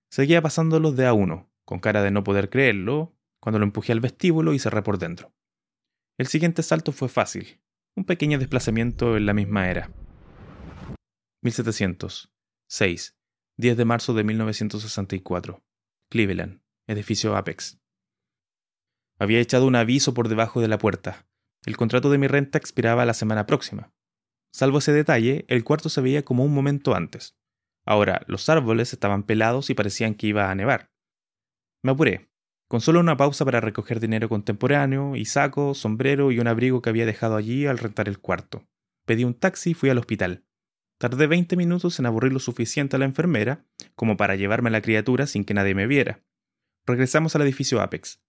Seguía 0.10 0.42
pasándolos 0.42 0.96
de 0.96 1.06
a 1.06 1.14
uno, 1.14 1.52
con 1.66 1.80
cara 1.80 2.02
de 2.02 2.12
no 2.12 2.24
poder 2.24 2.50
creerlo, 2.50 3.16
cuando 3.40 3.60
lo 3.60 3.66
empujé 3.66 3.92
al 3.92 4.00
vestíbulo 4.00 4.54
y 4.54 4.60
cerré 4.60 4.82
por 4.82 4.98
dentro. 4.98 5.34
El 6.18 6.28
siguiente 6.28 6.64
salto 6.64 6.92
fue 6.92 7.10
fácil, 7.10 7.60
un 7.96 8.06
pequeño 8.06 8.40
desplazamiento 8.40 9.18
en 9.18 9.26
la 9.26 9.34
misma 9.34 9.70
era. 9.70 9.92
1700. 11.42 12.32
6. 12.70 13.18
10 13.58 13.78
de 13.78 13.86
marzo 13.86 14.14
de 14.14 14.24
1964. 14.24 15.64
Cleveland. 16.10 16.62
Edificio 16.88 17.36
Apex. 17.36 17.80
Había 19.20 19.40
echado 19.40 19.68
un 19.68 19.76
aviso 19.76 20.14
por 20.14 20.28
debajo 20.28 20.60
de 20.60 20.68
la 20.68 20.78
puerta. 20.78 21.28
El 21.66 21.78
contrato 21.78 22.10
de 22.10 22.18
mi 22.18 22.28
renta 22.28 22.58
expiraba 22.58 23.06
la 23.06 23.14
semana 23.14 23.46
próxima. 23.46 23.93
Salvo 24.54 24.78
ese 24.78 24.94
detalle, 24.94 25.46
el 25.48 25.64
cuarto 25.64 25.90
se 25.90 26.00
veía 26.00 26.24
como 26.24 26.46
un 26.46 26.54
momento 26.54 26.94
antes. 26.94 27.36
Ahora, 27.86 28.24
los 28.28 28.48
árboles 28.50 28.94
estaban 28.94 29.24
pelados 29.24 29.72
y 29.72 29.74
parecían 29.74 30.14
que 30.14 30.28
iba 30.28 30.52
a 30.52 30.56
nevar. 30.56 30.92
Me 31.82 31.92
apuré, 31.92 32.30
con 32.68 32.80
solo 32.80 33.00
una 33.00 33.18
pausa 33.18 33.46
para 33.46 33.62
recoger 33.62 34.00
dinero 34.00 34.30
contemporáneo 34.30 35.16
y 35.16 35.26
saco, 35.26 35.74
sombrero 35.74 36.32
y 36.32 36.40
un 36.40 36.48
abrigo 36.48 36.84
que 36.84 36.90
había 36.90 37.08
dejado 37.08 37.36
allí 37.36 37.66
al 37.66 37.80
rentar 37.80 38.08
el 38.08 38.20
cuarto. 38.20 38.64
Pedí 39.06 39.24
un 39.24 39.34
taxi 39.34 39.72
y 39.72 39.74
fui 39.74 39.90
al 39.90 39.98
hospital. 39.98 40.46
Tardé 41.00 41.26
20 41.26 41.58
minutos 41.58 42.00
en 42.00 42.06
aburrir 42.06 42.32
lo 42.32 42.40
suficiente 42.40 42.96
a 42.96 43.00
la 43.00 43.06
enfermera 43.06 43.66
como 43.96 44.18
para 44.18 44.36
llevarme 44.36 44.70
a 44.70 44.72
la 44.72 44.82
criatura 44.82 45.26
sin 45.26 45.46
que 45.46 45.56
nadie 45.56 45.74
me 45.74 45.88
viera. 45.88 46.24
Regresamos 46.86 47.36
al 47.36 47.42
edificio 47.42 47.82
Apex. 47.82 48.22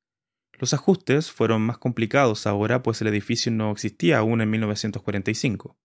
Los 0.59 0.73
ajustes 0.73 1.31
fueron 1.31 1.63
más 1.63 1.79
complicados 1.79 2.47
ahora 2.47 2.83
pues 2.83 3.01
el 3.03 3.09
edificio 3.09 3.53
no 3.53 3.71
existía 3.71 4.19
aún 4.19 4.41
en 4.41 4.51
1945, 4.51 5.77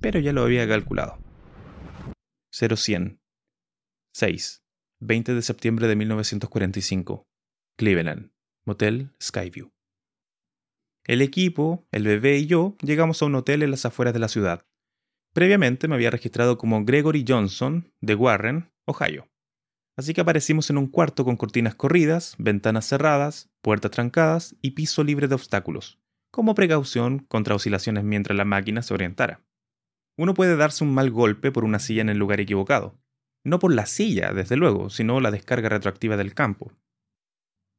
pero 0.00 0.20
ya 0.20 0.32
lo 0.32 0.42
había 0.42 0.66
calculado. 0.66 1.18
0100 2.50 3.20
6. 4.12 4.64
20 5.00 5.34
de 5.34 5.42
septiembre 5.42 5.86
de 5.86 5.96
1945. 5.96 7.28
Cleveland. 7.76 8.32
Motel 8.64 9.12
Skyview. 9.22 9.70
El 11.04 11.22
equipo, 11.22 11.86
el 11.92 12.04
bebé 12.04 12.38
y 12.38 12.46
yo 12.46 12.76
llegamos 12.82 13.22
a 13.22 13.26
un 13.26 13.36
hotel 13.36 13.62
en 13.62 13.70
las 13.70 13.86
afueras 13.86 14.12
de 14.12 14.20
la 14.20 14.28
ciudad. 14.28 14.66
Previamente 15.32 15.88
me 15.88 15.94
había 15.94 16.10
registrado 16.10 16.58
como 16.58 16.84
Gregory 16.84 17.24
Johnson, 17.26 17.92
de 18.00 18.14
Warren, 18.14 18.72
Ohio. 18.86 19.28
Así 19.96 20.12
que 20.12 20.20
aparecimos 20.20 20.68
en 20.68 20.78
un 20.78 20.88
cuarto 20.88 21.24
con 21.24 21.36
cortinas 21.36 21.74
corridas, 21.74 22.34
ventanas 22.38 22.86
cerradas, 22.86 23.50
puertas 23.62 23.90
trancadas 23.90 24.56
y 24.62 24.72
piso 24.72 25.04
libre 25.04 25.28
de 25.28 25.34
obstáculos, 25.34 25.98
como 26.30 26.54
precaución 26.54 27.20
contra 27.20 27.54
oscilaciones 27.54 28.04
mientras 28.04 28.36
la 28.36 28.44
máquina 28.44 28.82
se 28.82 28.94
orientara. 28.94 29.47
Uno 30.18 30.34
puede 30.34 30.56
darse 30.56 30.82
un 30.82 30.92
mal 30.92 31.12
golpe 31.12 31.52
por 31.52 31.64
una 31.64 31.78
silla 31.78 32.02
en 32.02 32.08
el 32.08 32.18
lugar 32.18 32.40
equivocado. 32.40 32.98
no 33.44 33.60
por 33.60 33.72
la 33.72 33.86
silla, 33.86 34.32
desde 34.32 34.56
luego, 34.56 34.90
sino 34.90 35.20
la 35.20 35.30
descarga 35.30 35.70
retroactiva 35.70 36.18
del 36.18 36.34
campo. 36.34 36.72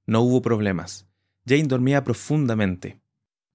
No 0.08 0.22
hubo 0.22 0.42
problemas. 0.42 1.08
Jane 1.46 1.68
dormía 1.68 2.04
profundamente. 2.04 3.02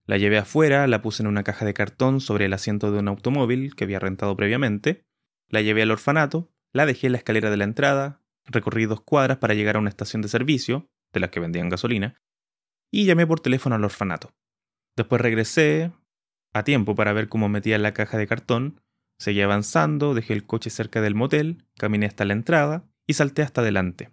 La 0.07 0.19
llevé 0.19 0.37
afuera, 0.37 0.87
la 0.87 1.01
puse 1.01 1.23
en 1.23 1.29
una 1.29 1.43
caja 1.43 1.65
de 1.65 1.75
cartón 1.75 2.21
sobre 2.21 2.45
el 2.45 2.53
asiento 2.53 2.93
de 2.93 2.99
un 2.99 3.09
automóvil 3.09 3.75
que 3.75 3.85
había 3.85 3.99
rentado 3.99 4.37
previamente, 4.37 5.07
la 5.49 5.63
llevé 5.63 5.83
al 5.83 5.91
orfanato, 5.91 6.53
la 6.73 6.85
dejé 6.85 7.07
en 7.07 7.13
la 7.13 7.19
escalera 7.19 7.51
de 7.51 7.57
la 7.57 7.65
entrada, 7.65 8.21
recorrí 8.45 8.85
dos 8.85 9.01
cuadras 9.01 9.39
para 9.39 9.55
llegar 9.55 9.77
a 9.77 9.81
una 9.81 9.89
estación 9.89 10.21
de 10.21 10.29
servicio, 10.29 10.91
de 11.13 11.21
las 11.21 11.31
que 11.31 11.41
vendían 11.41 11.71
gasolina, 11.71 12.21
y 12.91 13.07
llamé 13.07 13.27
por 13.27 13.41
teléfono 13.41 13.77
al 13.77 13.85
orfanato. 13.85 14.35
Después 14.95 15.21
regresé, 15.21 15.91
a 16.55 16.63
tiempo 16.63 16.95
para 16.95 17.13
ver 17.13 17.29
cómo 17.29 17.49
metía 17.51 17.79
la 17.79 17.93
caja 17.93 18.17
de 18.17 18.27
cartón, 18.27 18.81
seguí 19.19 19.43
avanzando, 19.43 20.15
dejé 20.15 20.33
el 20.33 20.47
coche 20.47 20.71
cerca 20.71 21.01
del 21.03 21.15
motel, 21.15 21.67
caminé 21.77 22.07
hasta 22.07 22.25
la 22.25 22.33
entrada 22.33 22.89
y 23.07 23.15
salté 23.15 23.43
hasta 23.43 23.61
adelante, 23.61 24.11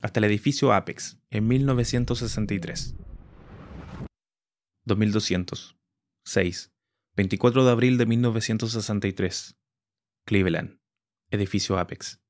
hasta 0.00 0.20
el 0.20 0.24
edificio 0.24 0.72
Apex, 0.72 1.18
en 1.30 1.48
1963. 1.48 2.96
2200. 4.84 5.76
6. 6.24 6.72
24 7.16 7.64
de 7.64 7.70
abril 7.70 7.98
de 7.98 8.06
1963. 8.06 9.58
Cleveland. 10.24 10.78
Edificio 11.30 11.78
Apex. 11.78 12.20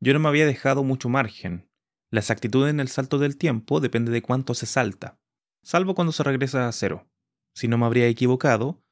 Yo 0.00 0.12
no 0.12 0.20
me 0.20 0.28
había 0.28 0.46
dejado 0.46 0.84
mucho 0.84 1.08
margen. 1.08 1.70
La 2.10 2.20
exactitud 2.20 2.68
en 2.68 2.80
el 2.80 2.88
salto 2.88 3.18
del 3.18 3.36
tiempo 3.36 3.80
depende 3.80 4.12
de 4.12 4.22
cuánto 4.22 4.54
se 4.54 4.66
salta, 4.66 5.18
salvo 5.62 5.94
cuando 5.94 6.12
se 6.12 6.22
regresa 6.22 6.68
a 6.68 6.72
cero. 6.72 7.08
Si 7.58 7.66
no 7.66 7.76
me 7.76 7.86
habría 7.86 8.06
equivocado, 8.06 8.84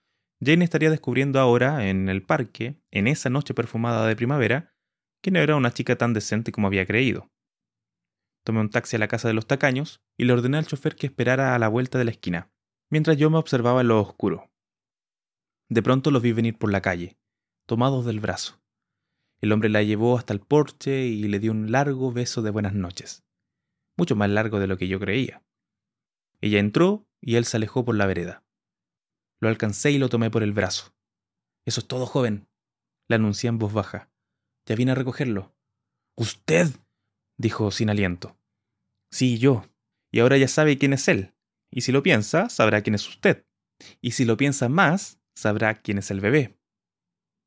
Jane 0.45 0.65
estaría 0.65 0.91
descubriendo 0.91 1.39
ahora, 1.39 1.89
en 1.89 2.09
el 2.09 2.25
parque, 2.25 2.83
en 2.91 3.07
esa 3.07 3.31
noche 3.31 3.55
perfumada 3.55 4.05
de 4.09 4.17
primavera, 4.17 4.75
que 5.23 5.31
no 5.31 5.39
era 5.39 5.55
una 5.55 5.71
chica 5.71 5.95
tan 5.95 6.13
decente 6.13 6.51
como 6.51 6.67
había 6.67 6.85
creído. 6.85 7.31
Tomé 8.43 8.59
un 8.59 8.71
taxi 8.71 8.97
a 8.97 8.99
la 8.99 9.07
casa 9.07 9.29
de 9.29 9.35
los 9.35 9.47
tacaños 9.47 10.03
y 10.17 10.25
le 10.25 10.33
ordené 10.33 10.59
al 10.59 10.67
chofer 10.67 10.97
que 10.97 11.07
esperara 11.07 11.55
a 11.55 11.61
la 11.61 11.69
vuelta 11.69 11.97
de 11.97 12.07
la 12.07 12.11
esquina, 12.11 12.51
mientras 12.91 13.17
yo 13.17 13.31
me 13.31 13.39
observaba 13.39 13.83
en 13.83 13.87
lo 13.87 14.01
oscuro. 14.01 14.51
De 15.69 15.81
pronto 15.81 16.11
los 16.11 16.21
vi 16.21 16.33
venir 16.33 16.59
por 16.59 16.73
la 16.73 16.83
calle, 16.83 17.17
tomados 17.67 18.05
del 18.05 18.19
brazo. 18.19 18.61
El 19.41 19.53
hombre 19.53 19.69
la 19.69 19.85
llevó 19.85 20.19
hasta 20.19 20.33
el 20.33 20.41
porche 20.41 21.07
y 21.07 21.23
le 21.29 21.39
dio 21.39 21.53
un 21.53 21.71
largo 21.71 22.11
beso 22.11 22.43
de 22.43 22.51
buenas 22.51 22.75
noches, 22.75 23.23
mucho 23.97 24.17
más 24.17 24.29
largo 24.29 24.59
de 24.59 24.67
lo 24.67 24.77
que 24.77 24.89
yo 24.89 24.99
creía. 24.99 25.45
Ella 26.41 26.59
entró 26.59 27.07
y 27.21 27.37
él 27.37 27.45
se 27.45 27.59
alejó 27.59 27.85
por 27.85 27.95
la 27.95 28.07
vereda. 28.07 28.43
Lo 29.41 29.49
alcancé 29.49 29.91
y 29.91 29.99
lo 29.99 30.09
tomé 30.09 30.31
por 30.31 30.43
el 30.43 30.53
brazo. 30.53 30.95
Eso 31.67 31.81
es 31.81 31.89
todo, 31.89 32.07
joven, 32.07 32.49
le 33.09 33.17
anuncié 33.17 33.49
en 33.49 33.59
voz 33.59 33.73
baja. 33.73 34.11
Ya 34.67 34.75
vine 34.77 34.93
a 34.93 34.95
recogerlo. 34.95 35.55
¿Usted? 36.17 36.69
dijo 37.39 37.71
sin 37.71 37.91
aliento. 37.91 38.39
Sí, 39.11 39.39
yo. 39.39 39.65
Y 40.11 40.21
ahora 40.21 40.37
ya 40.39 40.49
sabe 40.49 40.79
quién 40.79 40.93
es 40.93 41.09
él. 41.09 41.35
Y 41.71 41.83
si 41.83 41.93
lo 41.93 42.03
piensa, 42.03 42.49
sabrá 42.49 42.83
quién 42.83 42.95
es 42.95 43.07
usted. 43.09 43.47
Y 44.01 44.13
si 44.13 44.25
lo 44.25 44.37
piensa 44.37 44.69
más, 44.69 45.21
sabrá 45.35 45.75
quién 45.75 45.99
es 45.99 46.11
el 46.11 46.21
bebé. 46.21 46.59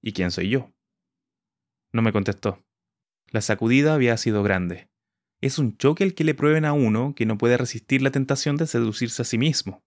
¿Y 0.01 0.13
quién 0.13 0.31
soy 0.31 0.49
yo? 0.49 0.71
No 1.91 2.01
me 2.01 2.13
contestó. 2.13 2.63
La 3.31 3.41
sacudida 3.41 3.93
había 3.93 4.15
sido 4.17 4.43
grande. 4.43 4.89
Es 5.41 5.57
un 5.57 5.77
choque 5.77 6.03
el 6.03 6.13
que 6.13 6.23
le 6.23 6.35
prueben 6.35 6.65
a 6.65 6.73
uno 6.73 7.13
que 7.15 7.25
no 7.25 7.37
puede 7.37 7.57
resistir 7.57 8.01
la 8.01 8.11
tentación 8.11 8.57
de 8.57 8.67
seducirse 8.67 9.21
a 9.21 9.25
sí 9.25 9.37
mismo. 9.37 9.83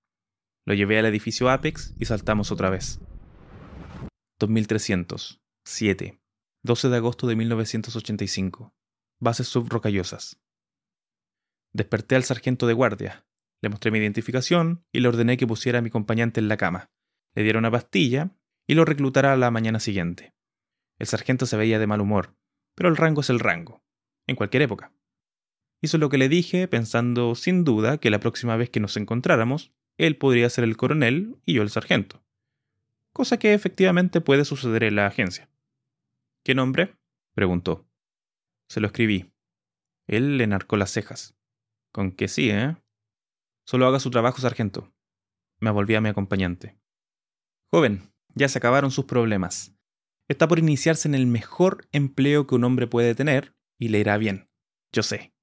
Lo 0.64 0.74
llevé 0.74 0.98
al 0.98 1.06
edificio 1.06 1.50
Apex 1.50 1.94
y 1.98 2.04
saltamos 2.04 2.52
otra 2.52 2.70
vez. 2.70 3.00
2300. 4.38 5.40
7. 5.64 6.20
12 6.64 6.88
de 6.88 6.96
agosto 6.96 7.26
de 7.26 7.36
1985 7.36 8.72
bases 9.22 9.46
subrocallosas. 9.46 10.40
Desperté 11.72 12.16
al 12.16 12.24
sargento 12.24 12.66
de 12.66 12.72
guardia, 12.72 13.24
le 13.62 13.68
mostré 13.68 13.92
mi 13.92 13.98
identificación 13.98 14.84
y 14.92 14.98
le 14.98 15.06
ordené 15.06 15.36
que 15.36 15.46
pusiera 15.46 15.78
a 15.78 15.82
mi 15.82 15.88
acompañante 15.88 16.40
en 16.40 16.48
la 16.48 16.56
cama. 16.56 16.90
Le 17.36 17.44
diera 17.44 17.60
una 17.60 17.70
pastilla 17.70 18.36
y 18.66 18.74
lo 18.74 18.84
reclutara 18.84 19.32
a 19.32 19.36
la 19.36 19.52
mañana 19.52 19.78
siguiente. 19.78 20.34
El 20.98 21.06
sargento 21.06 21.46
se 21.46 21.56
veía 21.56 21.78
de 21.78 21.86
mal 21.86 22.00
humor, 22.00 22.36
pero 22.74 22.88
el 22.88 22.96
rango 22.96 23.20
es 23.20 23.30
el 23.30 23.38
rango, 23.38 23.84
en 24.26 24.34
cualquier 24.34 24.64
época. 24.64 24.92
Hizo 25.80 25.98
lo 25.98 26.08
que 26.08 26.18
le 26.18 26.28
dije, 26.28 26.66
pensando 26.66 27.36
sin 27.36 27.62
duda 27.62 27.98
que 27.98 28.10
la 28.10 28.18
próxima 28.18 28.56
vez 28.56 28.70
que 28.70 28.80
nos 28.80 28.96
encontráramos, 28.96 29.72
él 29.98 30.16
podría 30.16 30.48
ser 30.50 30.64
el 30.64 30.76
coronel 30.76 31.36
y 31.44 31.54
yo 31.54 31.62
el 31.62 31.70
sargento. 31.70 32.22
Cosa 33.12 33.38
que 33.38 33.54
efectivamente 33.54 34.20
puede 34.20 34.44
suceder 34.44 34.84
en 34.84 34.96
la 34.96 35.06
agencia. 35.06 35.50
¿Qué 36.44 36.54
nombre? 36.54 36.96
preguntó. 37.34 37.86
Se 38.68 38.80
lo 38.80 38.86
escribí. 38.86 39.32
Él 40.06 40.38
le 40.38 40.46
narcó 40.46 40.76
las 40.76 40.90
cejas. 40.90 41.36
Con 41.92 42.12
que 42.12 42.28
sí, 42.28 42.50
¿eh? 42.50 42.76
Solo 43.66 43.86
haga 43.86 44.00
su 44.00 44.10
trabajo, 44.10 44.40
sargento. 44.40 44.92
Me 45.60 45.70
volví 45.70 45.94
a 45.94 46.00
mi 46.00 46.08
acompañante. 46.08 46.78
Joven, 47.70 48.12
ya 48.34 48.48
se 48.48 48.58
acabaron 48.58 48.90
sus 48.90 49.04
problemas. 49.04 49.76
Está 50.28 50.48
por 50.48 50.58
iniciarse 50.58 51.06
en 51.06 51.14
el 51.14 51.26
mejor 51.26 51.86
empleo 51.92 52.46
que 52.46 52.54
un 52.54 52.64
hombre 52.64 52.86
puede 52.86 53.14
tener 53.14 53.54
y 53.78 53.88
le 53.88 53.98
irá 53.98 54.16
bien. 54.16 54.48
Yo 54.92 55.02
sé. 55.02 55.34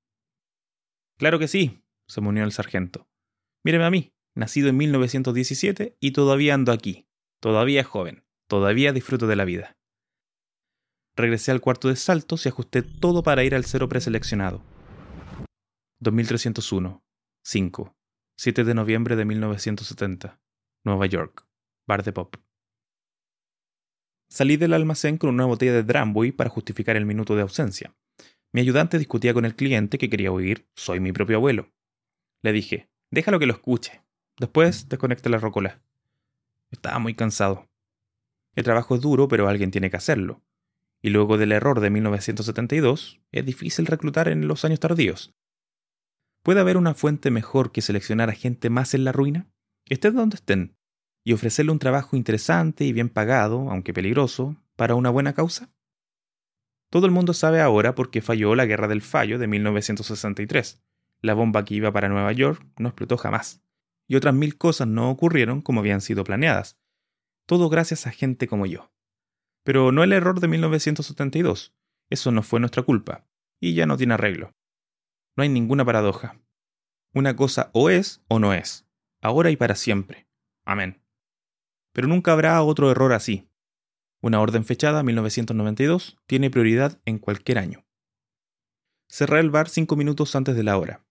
Claro 1.18 1.38
que 1.38 1.48
sí, 1.48 1.84
se 2.08 2.20
unió 2.20 2.44
el 2.44 2.52
sargento. 2.52 3.08
Míreme 3.64 3.86
a 3.86 3.92
mí, 3.92 4.14
nacido 4.36 4.70
en 4.70 4.78
1917 4.78 5.98
y 6.00 6.12
todavía 6.12 6.54
ando 6.54 6.72
aquí. 6.72 7.08
Todavía 7.40 7.84
joven. 7.84 8.24
Todavía 8.48 8.94
disfruto 8.94 9.28
de 9.28 9.36
la 9.36 9.46
vida. 9.46 9.78
Regresé 11.16 11.52
al 11.52 11.62
cuarto 11.62 11.90
de 11.90 11.96
saltos 11.96 12.46
y 12.46 12.50
ajusté 12.50 12.82
todo 12.82 13.24
para 13.24 13.44
ir 13.44 13.54
al 13.54 13.66
cero 13.66 13.90
preseleccionado. 13.90 14.64
2301. 16.00 17.04
5. 17.44 17.96
7 18.38 18.64
de 18.64 18.74
noviembre 18.74 19.16
de 19.16 19.26
1970. 19.26 20.40
Nueva 20.86 21.06
York. 21.08 21.46
Bar 21.88 22.04
de 22.04 22.14
Pop. 22.14 22.36
Salí 24.30 24.58
del 24.58 24.74
almacén 24.74 25.18
con 25.18 25.32
una 25.32 25.46
botella 25.46 25.74
de 25.74 25.84
Drambuie 25.84 26.32
para 26.32 26.50
justificar 26.50 26.96
el 26.96 27.06
minuto 27.06 27.36
de 27.36 27.42
ausencia. 27.42 27.96
Mi 28.54 28.62
ayudante 28.62 28.98
discutía 28.98 29.34
con 29.34 29.44
el 29.44 29.56
cliente 29.56 29.98
que 29.98 30.10
quería 30.10 30.32
oír 30.32 30.68
Soy 30.76 31.00
mi 31.00 31.12
propio 31.12 31.38
abuelo. 31.38 31.72
Le 32.44 32.52
dije, 32.52 32.90
déjalo 33.12 33.40
que 33.40 33.46
lo 33.46 33.54
escuche. 33.54 34.04
Después 34.40 34.90
desconecte 34.90 35.30
la 35.30 35.38
rocola. 35.38 35.82
Estaba 36.72 37.00
muy 37.00 37.14
cansado. 37.14 37.70
El 38.56 38.64
trabajo 38.64 38.96
es 38.96 39.02
duro, 39.02 39.28
pero 39.28 39.48
alguien 39.48 39.72
tiene 39.72 39.90
que 39.90 39.98
hacerlo 39.98 40.42
y 41.02 41.10
luego 41.10 41.38
del 41.38 41.52
error 41.52 41.80
de 41.80 41.90
1972, 41.90 43.22
es 43.32 43.46
difícil 43.46 43.86
reclutar 43.86 44.28
en 44.28 44.48
los 44.48 44.66
años 44.66 44.80
tardíos. 44.80 45.34
¿Puede 46.44 46.60
haber 46.60 46.78
una 46.78 46.94
fuente 46.94 47.32
mejor 47.32 47.72
que 47.72 47.82
seleccionar 47.82 48.30
a 48.30 48.34
gente 48.34 48.70
más 48.70 48.94
en 48.94 49.04
la 49.04 49.12
ruina? 49.12 49.50
Estén 49.86 50.16
donde 50.16 50.36
estén, 50.36 50.78
y 51.24 51.34
ofrecerle 51.34 51.72
un 51.72 51.80
trabajo 51.80 52.16
interesante 52.16 52.86
y 52.86 52.94
bien 52.94 53.10
pagado, 53.10 53.70
aunque 53.72 53.94
peligroso, 53.94 54.58
para 54.76 54.96
una 54.96 55.10
buena 55.10 55.34
causa? 55.34 55.70
Todo 56.90 57.06
el 57.06 57.12
mundo 57.12 57.34
sabe 57.34 57.62
ahora 57.62 57.96
por 57.96 58.10
qué 58.10 58.22
falló 58.22 58.56
la 58.56 58.66
Guerra 58.66 58.88
del 58.88 59.02
Fallo 59.02 59.38
de 59.38 59.48
1963. 59.48 60.82
La 61.22 61.34
bomba 61.34 61.64
que 61.66 61.76
iba 61.76 61.92
para 61.92 62.10
Nueva 62.10 62.32
York 62.32 62.66
no 62.78 62.90
explotó 62.90 63.18
jamás. 63.18 63.62
Y 64.10 64.16
otras 64.16 64.34
mil 64.34 64.58
cosas 64.58 64.88
no 64.88 65.12
ocurrieron 65.12 65.62
como 65.62 65.82
habían 65.82 66.02
sido 66.02 66.24
planeadas. 66.24 66.80
Todo 67.46 67.70
gracias 67.70 68.08
a 68.08 68.12
gente 68.12 68.48
como 68.48 68.66
yo. 68.66 68.92
Pero 69.64 69.92
no 69.92 70.04
el 70.04 70.14
error 70.14 70.40
de 70.40 70.48
1972. 70.48 71.76
Eso 72.10 72.32
no 72.32 72.42
fue 72.42 72.60
nuestra 72.60 72.82
culpa. 72.82 73.28
Y 73.62 73.76
ya 73.76 73.86
no 73.86 73.98
tiene 73.98 74.16
arreglo. 74.16 74.56
No 75.38 75.44
hay 75.44 75.50
ninguna 75.50 75.86
paradoja. 75.86 76.42
Una 77.14 77.36
cosa 77.36 77.70
o 77.72 77.92
es 77.92 78.24
o 78.28 78.40
no 78.40 78.52
es. 78.52 78.88
Ahora 79.22 79.52
y 79.52 79.58
para 79.58 79.76
siempre. 79.76 80.28
Amén. 80.66 81.04
Pero 81.94 82.08
nunca 82.08 82.34
habrá 82.34 82.60
otro 82.64 82.90
error 82.90 83.14
así. 83.14 83.48
Una 84.22 84.42
orden 84.42 84.66
fechada 84.66 85.04
1992 85.04 86.18
tiene 86.26 86.50
prioridad 86.50 87.00
en 87.06 87.20
cualquier 87.20 87.60
año. 87.60 87.86
Cerré 89.08 89.40
el 89.40 89.52
bar 89.52 89.70
cinco 89.70 89.96
minutos 89.96 90.36
antes 90.36 90.56
de 90.56 90.64
la 90.64 90.78
hora 90.80 91.06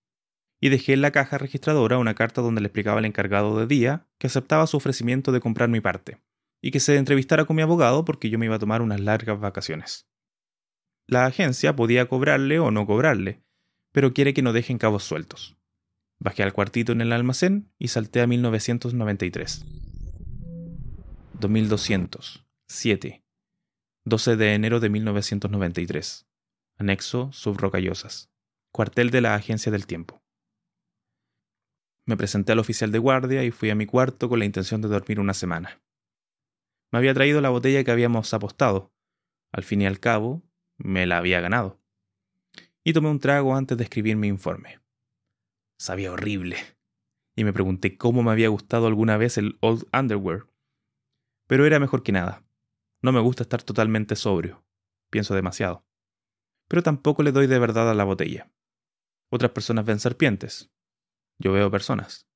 y 0.60 0.68
dejé 0.70 0.94
en 0.94 1.02
la 1.02 1.12
caja 1.12 1.38
registradora 1.38 1.98
una 1.98 2.14
carta 2.14 2.40
donde 2.40 2.60
le 2.60 2.66
explicaba 2.66 2.98
al 2.98 3.04
encargado 3.04 3.58
de 3.58 3.66
día 3.66 4.06
que 4.18 4.26
aceptaba 4.26 4.66
su 4.66 4.76
ofrecimiento 4.76 5.32
de 5.32 5.40
comprar 5.40 5.68
mi 5.68 5.80
parte 5.80 6.20
y 6.60 6.70
que 6.70 6.80
se 6.80 6.96
entrevistara 6.96 7.44
con 7.44 7.56
mi 7.56 7.62
abogado 7.62 8.04
porque 8.04 8.30
yo 8.30 8.38
me 8.38 8.46
iba 8.46 8.56
a 8.56 8.58
tomar 8.58 8.82
unas 8.82 9.00
largas 9.00 9.38
vacaciones. 9.38 10.08
La 11.06 11.26
agencia 11.26 11.74
podía 11.76 12.06
cobrarle 12.08 12.58
o 12.58 12.70
no 12.70 12.86
cobrarle, 12.86 13.42
pero 13.92 14.12
quiere 14.12 14.34
que 14.34 14.42
no 14.42 14.52
dejen 14.52 14.78
cabos 14.78 15.04
sueltos. 15.04 15.56
Bajé 16.18 16.42
al 16.42 16.52
cuartito 16.52 16.92
en 16.92 17.00
el 17.00 17.12
almacén 17.12 17.72
y 17.78 17.88
salté 17.88 18.20
a 18.20 18.26
1993. 18.26 19.64
2200. 21.40 22.44
7. 22.66 23.24
12 24.04 24.36
de 24.36 24.54
enero 24.54 24.80
de 24.80 24.88
1993. 24.90 26.26
Anexo 26.76 27.30
Subrocallosas. 27.32 28.30
Cuartel 28.72 29.10
de 29.10 29.20
la 29.20 29.34
Agencia 29.36 29.70
del 29.70 29.86
Tiempo. 29.86 30.22
Me 32.08 32.16
presenté 32.16 32.52
al 32.52 32.58
oficial 32.58 32.90
de 32.90 32.98
guardia 32.98 33.44
y 33.44 33.50
fui 33.50 33.68
a 33.68 33.74
mi 33.74 33.84
cuarto 33.84 34.30
con 34.30 34.38
la 34.38 34.46
intención 34.46 34.80
de 34.80 34.88
dormir 34.88 35.20
una 35.20 35.34
semana. 35.34 35.82
Me 36.90 36.96
había 36.96 37.12
traído 37.12 37.42
la 37.42 37.50
botella 37.50 37.84
que 37.84 37.90
habíamos 37.90 38.32
apostado. 38.32 38.94
Al 39.52 39.62
fin 39.62 39.82
y 39.82 39.86
al 39.86 40.00
cabo, 40.00 40.42
Me 40.78 41.06
la 41.06 41.18
había 41.18 41.42
ganado. 41.42 41.78
Y 42.82 42.94
tomé 42.94 43.10
un 43.10 43.18
trago 43.18 43.54
antes 43.54 43.76
de 43.76 43.84
escribir 43.84 44.16
mi 44.16 44.26
informe. 44.26 44.80
Sabía 45.78 46.10
horrible. 46.10 46.56
Y 47.36 47.44
me 47.44 47.52
pregunté 47.52 47.98
cómo 47.98 48.22
me 48.22 48.30
había 48.30 48.48
gustado 48.48 48.86
alguna 48.86 49.18
vez 49.18 49.36
el 49.36 49.58
Old 49.60 49.86
Underwear. 49.92 50.46
Pero 51.46 51.66
era 51.66 51.78
mejor 51.78 52.02
que 52.02 52.12
nada. 52.12 52.42
No 53.02 53.12
me 53.12 53.20
gusta 53.20 53.42
estar 53.42 53.62
totalmente 53.62 54.16
sobrio. 54.16 54.64
Pienso 55.10 55.34
demasiado. 55.34 55.84
Pero 56.68 56.82
tampoco 56.82 57.22
le 57.22 57.32
doy 57.32 57.48
de 57.48 57.58
verdad 57.58 57.90
a 57.90 57.94
la 57.94 58.04
botella. 58.04 58.50
Otras 59.30 59.50
personas 59.50 59.84
ven 59.84 60.00
serpientes. 60.00 60.70
Yo 61.38 61.52
veo 61.52 61.70
personas. 61.70 62.28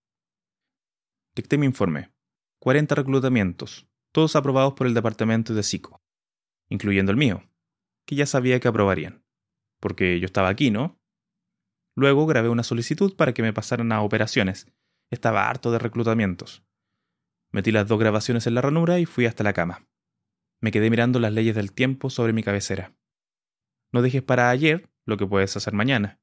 Dicté 1.35 1.59
mi 1.59 1.67
informe. 1.67 2.13
40 2.61 2.95
reclutamientos, 2.95 3.89
todos 4.13 4.37
aprobados 4.37 4.75
por 4.75 4.87
el 4.87 4.95
departamento 4.95 5.53
de 5.53 5.65
psico, 5.65 6.01
incluyendo 6.69 7.11
el 7.11 7.19
mío, 7.19 7.43
que 8.07 8.15
ya 8.15 8.27
sabía 8.27 8.61
que 8.61 8.69
aprobarían, 8.69 9.25
porque 9.81 10.21
yo 10.21 10.27
estaba 10.27 10.49
aquí, 10.49 10.71
¿no? 10.71 11.01
Luego 11.97 12.27
grabé 12.27 12.49
una 12.49 12.63
solicitud 12.63 13.17
para 13.17 13.35
que 13.35 13.43
me 13.43 13.53
pasaran 13.53 13.91
a 13.91 14.03
operaciones. 14.03 14.73
Estaba 15.11 15.51
harto 15.51 15.73
de 15.73 15.81
reclutamientos. 15.81 16.65
Metí 17.51 17.73
las 17.73 17.89
dos 17.89 17.99
grabaciones 17.99 18.47
en 18.47 18.55
la 18.55 18.63
ranura 18.63 19.01
y 19.01 19.07
fui 19.07 19.27
hasta 19.27 19.45
la 19.45 19.53
cama. 19.53 19.89
Me 20.61 20.71
quedé 20.71 20.89
mirando 20.89 21.19
las 21.19 21.33
leyes 21.33 21.57
del 21.57 21.73
tiempo 21.73 22.09
sobre 22.09 22.33
mi 22.33 22.45
cabecera. 22.45 22.95
No 23.93 24.01
dejes 24.01 24.23
para 24.23 24.49
ayer 24.49 24.89
lo 25.05 25.17
que 25.17 25.27
puedes 25.27 25.57
hacer 25.57 25.75
mañana. 25.75 26.22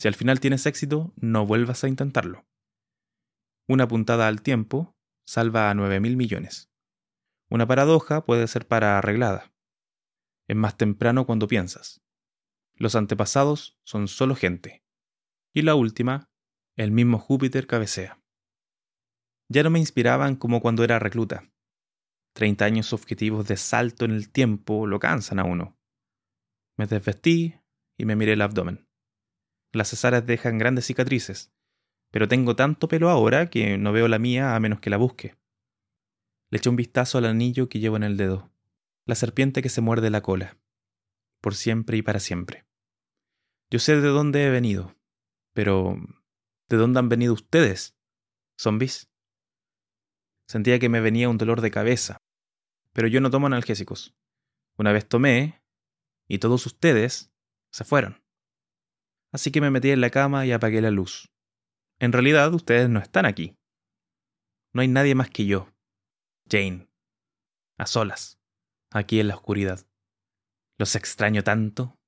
Si 0.00 0.08
al 0.08 0.14
final 0.14 0.40
tienes 0.40 0.64
éxito, 0.64 1.12
no 1.16 1.44
vuelvas 1.44 1.84
a 1.84 1.88
intentarlo. 1.88 2.46
Una 3.68 3.86
puntada 3.86 4.28
al 4.28 4.40
tiempo 4.40 4.96
salva 5.26 5.68
a 5.68 5.74
nueve 5.74 6.00
mil 6.00 6.16
millones. 6.16 6.70
Una 7.50 7.66
paradoja 7.66 8.24
puede 8.24 8.48
ser 8.48 8.66
para 8.66 8.96
arreglada. 8.96 9.52
Es 10.48 10.56
más 10.56 10.78
temprano 10.78 11.26
cuando 11.26 11.48
piensas. 11.48 12.00
Los 12.76 12.94
antepasados 12.94 13.78
son 13.84 14.08
solo 14.08 14.34
gente. 14.34 14.82
Y 15.52 15.62
la 15.62 15.74
última, 15.74 16.30
el 16.76 16.92
mismo 16.92 17.18
Júpiter 17.18 17.66
cabecea. 17.66 18.22
Ya 19.50 19.62
no 19.64 19.68
me 19.68 19.80
inspiraban 19.80 20.34
como 20.34 20.62
cuando 20.62 20.82
era 20.82 20.98
recluta. 20.98 21.52
Treinta 22.32 22.64
años 22.64 22.94
objetivos 22.94 23.46
de 23.48 23.58
salto 23.58 24.06
en 24.06 24.12
el 24.12 24.30
tiempo 24.30 24.86
lo 24.86 24.98
cansan 24.98 25.40
a 25.40 25.44
uno. 25.44 25.76
Me 26.78 26.86
desvestí 26.86 27.60
y 27.98 28.06
me 28.06 28.16
miré 28.16 28.32
el 28.32 28.40
abdomen. 28.40 28.89
Las 29.72 29.90
cesáreas 29.90 30.26
dejan 30.26 30.58
grandes 30.58 30.86
cicatrices, 30.86 31.52
pero 32.10 32.28
tengo 32.28 32.56
tanto 32.56 32.88
pelo 32.88 33.08
ahora 33.08 33.50
que 33.50 33.78
no 33.78 33.92
veo 33.92 34.08
la 34.08 34.18
mía 34.18 34.56
a 34.56 34.60
menos 34.60 34.80
que 34.80 34.90
la 34.90 34.96
busque. 34.96 35.36
Le 36.50 36.58
eché 36.58 36.68
un 36.68 36.76
vistazo 36.76 37.18
al 37.18 37.26
anillo 37.26 37.68
que 37.68 37.78
llevo 37.78 37.96
en 37.96 38.02
el 38.02 38.16
dedo, 38.16 38.50
la 39.06 39.14
serpiente 39.14 39.62
que 39.62 39.68
se 39.68 39.80
muerde 39.80 40.10
la 40.10 40.22
cola, 40.22 40.58
por 41.40 41.54
siempre 41.54 41.96
y 41.96 42.02
para 42.02 42.18
siempre. 42.18 42.66
Yo 43.70 43.78
sé 43.78 44.00
de 44.00 44.08
dónde 44.08 44.44
he 44.44 44.50
venido, 44.50 44.96
pero 45.52 45.96
¿de 46.68 46.76
dónde 46.76 46.98
han 46.98 47.08
venido 47.08 47.32
ustedes, 47.32 47.96
zombies? 48.58 49.08
Sentía 50.48 50.80
que 50.80 50.88
me 50.88 51.00
venía 51.00 51.28
un 51.28 51.38
dolor 51.38 51.60
de 51.60 51.70
cabeza, 51.70 52.20
pero 52.92 53.06
yo 53.06 53.20
no 53.20 53.30
tomo 53.30 53.46
analgésicos. 53.46 54.16
Una 54.76 54.90
vez 54.90 55.08
tomé, 55.08 55.62
y 56.26 56.38
todos 56.38 56.66
ustedes 56.66 57.32
se 57.70 57.84
fueron. 57.84 58.19
Así 59.32 59.52
que 59.52 59.60
me 59.60 59.70
metí 59.70 59.90
en 59.90 60.00
la 60.00 60.10
cama 60.10 60.46
y 60.46 60.52
apagué 60.52 60.80
la 60.80 60.90
luz. 60.90 61.30
En 62.00 62.12
realidad 62.12 62.52
ustedes 62.54 62.88
no 62.88 62.98
están 62.98 63.26
aquí. 63.26 63.56
No 64.72 64.82
hay 64.82 64.88
nadie 64.88 65.14
más 65.14 65.30
que 65.30 65.46
yo, 65.46 65.68
Jane, 66.48 66.88
a 67.78 67.86
solas, 67.86 68.40
aquí 68.90 69.20
en 69.20 69.28
la 69.28 69.36
oscuridad. 69.36 69.86
Los 70.78 70.96
extraño 70.96 71.44
tanto. 71.44 71.99